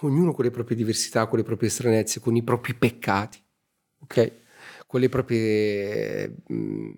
ognuno 0.00 0.32
con 0.32 0.44
le 0.44 0.50
proprie 0.50 0.76
diversità, 0.76 1.26
con 1.26 1.38
le 1.38 1.44
proprie 1.44 1.68
stranezze, 1.68 2.20
con 2.20 2.36
i 2.36 2.42
propri 2.42 2.74
peccati, 2.74 3.42
ok? 4.00 4.32
Con 4.86 5.00
le 5.00 5.08
proprie... 5.08 6.34
Mh, 6.46 6.54
mm, 6.54 6.92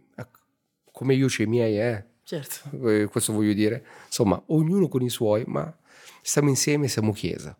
come 0.97 1.15
io 1.15 1.27
c'ho 1.27 1.43
i 1.43 1.47
miei, 1.47 1.79
eh? 1.79 2.05
Certo. 2.23 2.89
Eh, 2.89 3.07
questo 3.07 3.35
voglio 3.35 3.53
dire. 3.53 3.85
Insomma, 4.07 4.43
ognuno 4.47 4.89
con 4.89 5.03
i 5.03 5.11
suoi, 5.11 5.45
ma 5.47 5.75
stiamo 6.23 6.49
insieme, 6.49 6.89
siamo 6.89 7.13
chiesa. 7.13 7.57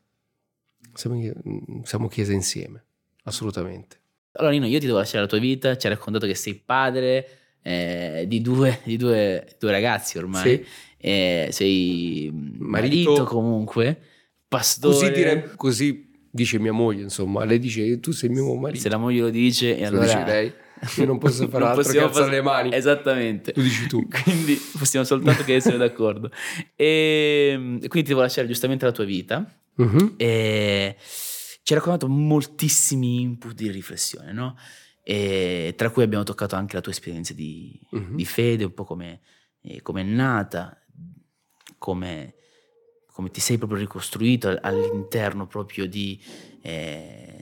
Siamo, 0.95 1.17
mm, 1.17 1.83
siamo 1.83 2.09
chiesa 2.09 2.33
insieme, 2.33 2.83
assolutamente. 3.25 4.01
Allora 4.33 4.53
Nino, 4.53 4.67
io 4.67 4.79
ti 4.79 4.87
devo 4.87 4.99
lasciare 4.99 5.23
la 5.23 5.29
tua 5.29 5.39
vita, 5.39 5.77
ci 5.77 5.87
hai 5.87 5.95
raccontato 5.95 6.27
che 6.27 6.35
sei 6.35 6.55
padre 6.55 7.29
eh, 7.63 8.25
di, 8.27 8.41
due, 8.41 8.81
di 8.85 8.97
due, 8.97 9.57
due, 9.59 9.71
ragazzi 9.71 10.19
ormai, 10.19 10.57
sì. 10.57 10.67
eh, 10.99 11.49
sei 11.51 12.31
marito, 12.33 13.11
marito 13.11 13.25
comunque, 13.25 14.01
pastore. 14.49 14.95
Così, 14.95 15.13
dire, 15.13 15.53
così 15.57 16.11
dice 16.31 16.59
mia 16.59 16.73
moglie, 16.73 17.03
insomma, 17.03 17.45
lei 17.45 17.59
dice 17.59 17.99
tu 18.01 18.13
sei 18.13 18.29
mio 18.29 18.55
marito. 18.55 18.81
Se 18.81 18.89
la 18.89 18.99
moglie 18.99 19.21
lo 19.21 19.31
dice, 19.31 19.77
e 19.77 19.85
allora... 19.85 20.05
Lo 20.05 20.13
dice 20.13 20.25
lei. 20.25 20.53
Io 20.97 21.07
non 21.07 21.19
posso 21.19 21.49
fare 21.49 21.65
non 21.65 21.73
altro 21.73 21.93
che 21.93 22.01
alzare 22.01 22.31
le 22.31 22.43
mani. 22.43 22.75
Esattamente. 22.75 23.53
Lo 23.55 23.63
dici 23.63 23.87
tu. 23.87 24.07
Quindi 24.23 24.61
possiamo 24.79 25.05
soltanto 25.05 25.43
che 25.43 25.55
essere 25.55 25.77
d'accordo. 25.77 26.31
E 26.75 27.55
quindi 27.57 28.03
ti 28.03 28.09
devo 28.09 28.21
lasciare 28.21 28.47
giustamente 28.47 28.85
la 28.85 28.93
tua 28.93 29.05
vita. 29.05 29.51
Uh-huh. 29.77 30.15
E 30.17 30.97
ci 31.63 31.73
ha 31.73 31.77
raccontato 31.77 32.09
moltissimi 32.09 33.21
input 33.21 33.55
di 33.55 33.71
riflessione, 33.71 34.33
no? 34.33 34.57
E 35.03 35.75
tra 35.77 35.91
cui 35.91 36.03
abbiamo 36.03 36.25
toccato 36.25 36.57
anche 36.57 36.77
la 36.77 36.81
tua 36.81 36.93
esperienza 36.93 37.33
di, 37.33 37.79
uh-huh. 37.91 38.15
di 38.15 38.25
fede, 38.25 38.65
un 38.65 38.75
po' 38.75 38.85
come 38.85 39.21
eh, 39.63 39.83
è 39.83 40.03
nata, 40.03 40.79
come, 41.79 42.35
come, 43.17 43.31
ti 43.31 43.41
sei 43.41 43.59
proprio 43.59 43.79
ricostruito 43.79 44.57
all'interno 44.61 45.47
proprio 45.47 45.87
di... 45.87 46.23
Eh, 46.61 47.41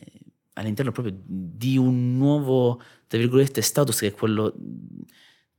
all'interno 0.54 0.92
proprio 0.92 1.14
di 1.24 1.76
un 1.76 2.16
nuovo, 2.16 2.80
tra 3.08 3.18
virgolette, 3.18 3.60
status 3.60 3.98
che 3.98 4.06
è 4.06 4.12
quello 4.12 4.54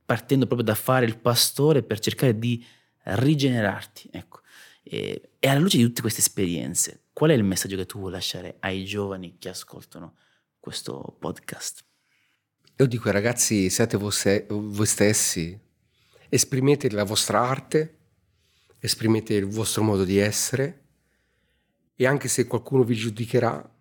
partendo 0.06 0.46
proprio 0.46 0.66
da 0.66 0.74
fare 0.74 1.04
il 1.04 1.18
pastore 1.18 1.82
per 1.82 1.98
cercare 1.98 2.38
di 2.38 2.64
rigenerarti, 3.02 4.08
ecco. 4.10 4.40
E, 4.82 5.30
e 5.38 5.48
alla 5.48 5.60
luce 5.60 5.76
di 5.76 5.82
tutte 5.82 6.00
queste 6.00 6.20
esperienze, 6.20 7.06
Qual 7.16 7.30
è 7.30 7.32
il 7.32 7.44
messaggio 7.44 7.76
che 7.76 7.86
tu 7.86 7.98
vuoi 7.98 8.10
lasciare 8.10 8.56
ai 8.60 8.84
giovani 8.84 9.36
che 9.38 9.48
ascoltano 9.48 10.16
questo 10.60 11.16
podcast? 11.18 11.82
Io 12.76 12.84
dico 12.84 13.10
ragazzi, 13.10 13.70
siate 13.70 13.96
voi 13.96 14.86
stessi, 14.86 15.58
esprimete 16.28 16.90
la 16.90 17.04
vostra 17.04 17.40
arte, 17.40 17.95
esprimete 18.78 19.34
il 19.34 19.46
vostro 19.46 19.82
modo 19.82 20.04
di 20.04 20.18
essere 20.18 20.84
e 21.94 22.06
anche 22.06 22.28
se 22.28 22.46
qualcuno 22.46 22.84
vi 22.84 22.94
giudicherà, 22.94 23.74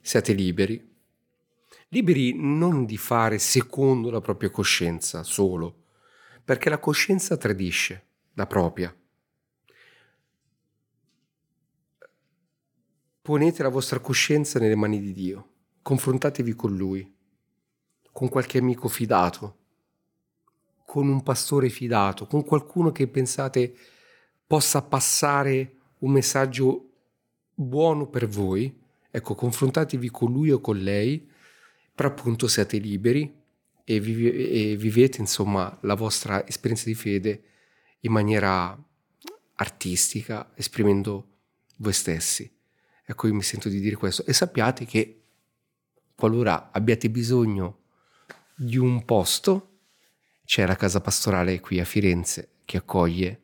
siate 0.00 0.32
liberi. 0.32 0.90
Liberi 1.88 2.34
non 2.34 2.84
di 2.84 2.96
fare 2.96 3.38
secondo 3.38 4.10
la 4.10 4.20
propria 4.20 4.50
coscienza 4.50 5.22
solo, 5.22 5.84
perché 6.44 6.68
la 6.68 6.78
coscienza 6.78 7.36
tradisce 7.36 8.06
la 8.34 8.46
propria. 8.46 8.94
Ponete 13.22 13.62
la 13.62 13.68
vostra 13.68 14.00
coscienza 14.00 14.58
nelle 14.58 14.74
mani 14.74 15.00
di 15.00 15.12
Dio, 15.12 15.50
confrontatevi 15.82 16.54
con 16.54 16.76
Lui, 16.76 17.16
con 18.10 18.28
qualche 18.28 18.58
amico 18.58 18.88
fidato, 18.88 19.61
con 20.92 21.08
un 21.08 21.22
pastore 21.22 21.70
fidato, 21.70 22.26
con 22.26 22.44
qualcuno 22.44 22.92
che 22.92 23.08
pensate 23.08 23.74
possa 24.46 24.82
passare 24.82 25.76
un 26.00 26.12
messaggio 26.12 26.90
buono 27.54 28.08
per 28.08 28.28
voi. 28.28 28.78
Ecco, 29.10 29.34
confrontatevi 29.34 30.10
con 30.10 30.30
lui 30.30 30.50
o 30.50 30.60
con 30.60 30.76
lei, 30.76 31.26
però 31.94 32.10
appunto 32.10 32.46
siate 32.46 32.76
liberi 32.76 33.34
e, 33.84 34.00
vive, 34.00 34.34
e 34.34 34.76
vivete 34.76 35.22
insomma 35.22 35.78
la 35.80 35.94
vostra 35.94 36.46
esperienza 36.46 36.84
di 36.84 36.94
fede 36.94 37.42
in 38.00 38.12
maniera 38.12 38.78
artistica, 39.54 40.52
esprimendo 40.54 41.38
voi 41.76 41.94
stessi. 41.94 42.54
Ecco, 43.02 43.28
io 43.28 43.32
mi 43.32 43.42
sento 43.42 43.70
di 43.70 43.80
dire 43.80 43.96
questo. 43.96 44.26
E 44.26 44.34
sappiate 44.34 44.84
che 44.84 45.22
qualora 46.14 46.70
abbiate 46.70 47.08
bisogno 47.08 47.78
di 48.54 48.76
un 48.76 49.06
posto, 49.06 49.71
c'è 50.44 50.66
la 50.66 50.76
casa 50.76 51.00
pastorale 51.00 51.60
qui 51.60 51.80
a 51.80 51.84
Firenze 51.84 52.50
che 52.64 52.76
accoglie, 52.78 53.42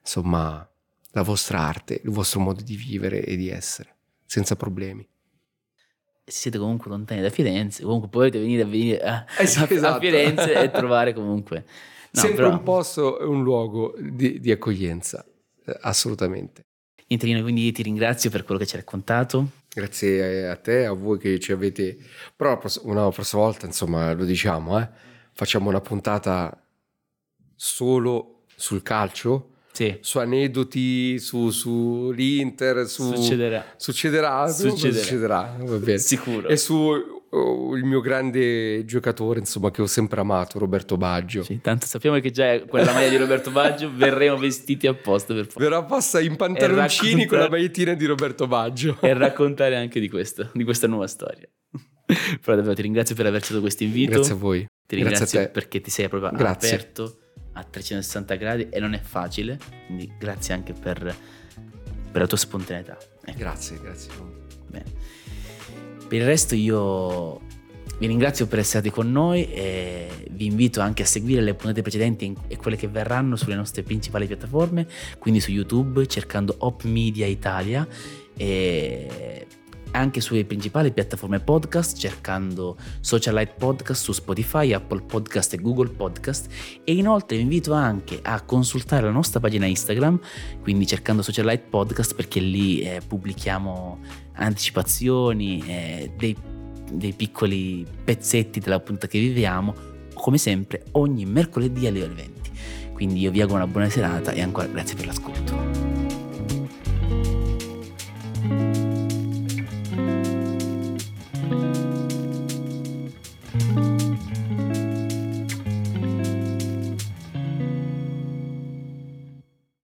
insomma, 0.00 0.68
la 1.12 1.22
vostra 1.22 1.60
arte, 1.60 2.00
il 2.02 2.10
vostro 2.10 2.40
modo 2.40 2.62
di 2.62 2.76
vivere 2.76 3.24
e 3.24 3.36
di 3.36 3.48
essere, 3.48 3.96
senza 4.24 4.56
problemi. 4.56 5.06
Se 6.24 6.32
siete 6.40 6.58
comunque 6.58 6.90
lontani 6.90 7.20
da 7.20 7.30
Firenze, 7.30 7.82
comunque 7.82 8.08
potete 8.08 8.38
venire 8.38 8.62
a, 8.62 8.66
venire 8.66 9.00
a, 9.00 9.24
esatto. 9.38 9.74
a 9.86 9.98
Firenze 9.98 10.54
e 10.60 10.70
trovare 10.70 11.14
comunque... 11.14 11.64
No, 12.10 12.20
Sempre 12.22 12.44
però... 12.44 12.50
un 12.50 12.62
posto 12.62 13.20
e 13.20 13.24
un 13.24 13.42
luogo 13.42 13.94
di, 13.98 14.40
di 14.40 14.50
accoglienza, 14.50 15.24
eh, 15.66 15.76
assolutamente. 15.82 16.62
Niente, 17.08 17.42
quindi 17.42 17.70
ti 17.72 17.82
ringrazio 17.82 18.30
per 18.30 18.42
quello 18.44 18.58
che 18.58 18.66
ci 18.66 18.74
hai 18.74 18.80
raccontato. 18.80 19.50
Grazie 19.68 20.48
a 20.48 20.56
te, 20.56 20.86
a 20.86 20.92
voi 20.92 21.18
che 21.18 21.38
ci 21.38 21.52
avete... 21.52 21.96
Però 22.34 22.60
una 22.82 23.08
prossima 23.10 23.42
volta, 23.42 23.66
insomma, 23.66 24.12
lo 24.12 24.24
diciamo, 24.24 24.80
eh? 24.80 24.88
Facciamo 25.36 25.68
una 25.68 25.82
puntata 25.82 26.66
solo 27.54 28.44
sul 28.56 28.82
calcio. 28.82 29.50
Sì. 29.72 29.98
Su 30.00 30.18
aneddoti, 30.18 31.18
su, 31.18 31.50
su 31.50 32.10
l'Inter, 32.10 32.88
su... 32.88 33.14
Succederà. 33.14 33.74
Succederà. 33.76 34.48
Succederà. 34.48 35.02
Succederà. 35.02 35.56
Va 35.60 35.76
bene. 35.76 35.98
Sicuro. 35.98 36.48
E 36.48 36.56
su 36.56 37.14
il 37.76 37.84
mio 37.84 38.00
grande 38.00 38.86
giocatore, 38.86 39.40
insomma, 39.40 39.70
che 39.70 39.82
ho 39.82 39.86
sempre 39.86 40.20
amato, 40.20 40.58
Roberto 40.58 40.96
Baggio. 40.96 41.42
Sì, 41.42 41.60
tanto 41.60 41.84
sappiamo 41.84 42.18
che 42.20 42.30
già 42.30 42.58
quella 42.62 42.94
maglia 42.94 43.10
di 43.10 43.16
Roberto 43.18 43.50
Baggio 43.50 43.90
verremo 43.94 44.38
vestiti 44.38 44.86
apposta 44.86 45.34
per 45.34 45.46
fare. 45.46 45.62
Verrà 45.62 45.78
apposta 45.78 46.20
in 46.20 46.36
pantaloncini 46.36 47.24
raccontare... 47.24 47.26
con 47.26 47.38
la 47.38 47.48
magliettina 47.50 47.92
di 47.92 48.06
Roberto 48.06 48.46
Baggio. 48.46 48.96
E 49.02 49.12
raccontare 49.12 49.76
anche 49.76 50.00
di 50.00 50.08
questo, 50.08 50.48
di 50.54 50.64
questa 50.64 50.86
nuova 50.86 51.06
storia. 51.06 51.46
Però 52.40 52.56
davvero 52.56 52.74
ti 52.74 52.82
ringrazio 52.82 53.14
per 53.14 53.26
aver 53.26 53.40
accettato 53.40 53.60
questo 53.60 53.82
invito. 53.82 54.12
Grazie 54.12 54.32
a 54.32 54.36
voi. 54.36 54.66
Ti 54.86 54.96
ringrazio 54.96 55.50
perché 55.50 55.80
ti 55.80 55.90
sei 55.90 56.08
proprio 56.08 56.30
grazie. 56.30 56.74
aperto 56.74 57.18
a 57.52 57.64
360 57.64 58.34
gradi 58.36 58.68
e 58.70 58.78
non 58.78 58.92
è 58.92 59.00
facile, 59.00 59.58
quindi 59.86 60.12
grazie 60.18 60.54
anche 60.54 60.72
per, 60.72 60.98
per 62.12 62.20
la 62.20 62.26
tua 62.26 62.36
spontaneità. 62.36 62.96
Ecco. 63.24 63.38
Grazie, 63.38 63.80
grazie. 63.80 64.12
Bene. 64.68 64.84
Per 66.06 66.18
il 66.18 66.24
resto 66.24 66.54
io 66.54 67.40
vi 67.98 68.06
ringrazio 68.06 68.46
per 68.46 68.58
essere 68.58 68.80
stati 68.80 68.94
con 68.94 69.10
noi 69.10 69.50
e 69.52 70.08
vi 70.30 70.46
invito 70.46 70.80
anche 70.80 71.02
a 71.02 71.06
seguire 71.06 71.40
le 71.40 71.54
puntate 71.54 71.82
precedenti 71.82 72.36
e 72.46 72.56
quelle 72.56 72.76
che 72.76 72.88
verranno 72.88 73.36
sulle 73.36 73.54
nostre 73.54 73.82
principali 73.82 74.26
piattaforme, 74.26 74.86
quindi 75.18 75.40
su 75.40 75.50
YouTube 75.50 76.06
cercando 76.06 76.54
Op 76.58 76.84
Media 76.84 77.26
Italia 77.26 77.88
e 78.36 79.46
anche 79.96 80.20
sulle 80.20 80.44
principali 80.44 80.92
piattaforme 80.92 81.40
podcast 81.40 81.96
cercando 81.96 82.76
Socialite 83.00 83.54
Podcast 83.58 84.02
su 84.02 84.12
Spotify, 84.12 84.72
Apple 84.72 85.02
Podcast 85.02 85.54
e 85.54 85.56
Google 85.56 85.88
Podcast 85.88 86.48
e 86.84 86.94
inoltre 86.94 87.36
vi 87.36 87.42
invito 87.42 87.72
anche 87.72 88.20
a 88.22 88.40
consultare 88.42 89.06
la 89.06 89.10
nostra 89.10 89.40
pagina 89.40 89.66
Instagram, 89.66 90.20
quindi 90.62 90.86
cercando 90.86 91.22
Socialite 91.22 91.64
Podcast 91.68 92.14
perché 92.14 92.40
lì 92.40 92.80
eh, 92.80 93.00
pubblichiamo 93.06 93.98
anticipazioni, 94.34 95.62
eh, 95.66 96.12
dei, 96.16 96.36
dei 96.92 97.12
piccoli 97.12 97.86
pezzetti 98.04 98.60
della 98.60 98.80
puntata 98.80 99.06
che 99.06 99.18
viviamo, 99.18 99.74
come 100.14 100.38
sempre 100.38 100.84
ogni 100.92 101.24
mercoledì 101.24 101.86
alle 101.86 102.02
ore 102.02 102.14
20. 102.14 102.50
Quindi 102.92 103.20
io 103.20 103.30
vi 103.30 103.40
auguro 103.40 103.62
una 103.62 103.70
buona 103.70 103.90
serata 103.90 104.32
e 104.32 104.40
ancora 104.40 104.66
grazie 104.66 104.96
per 104.96 105.06
l'ascolto. 105.06 105.65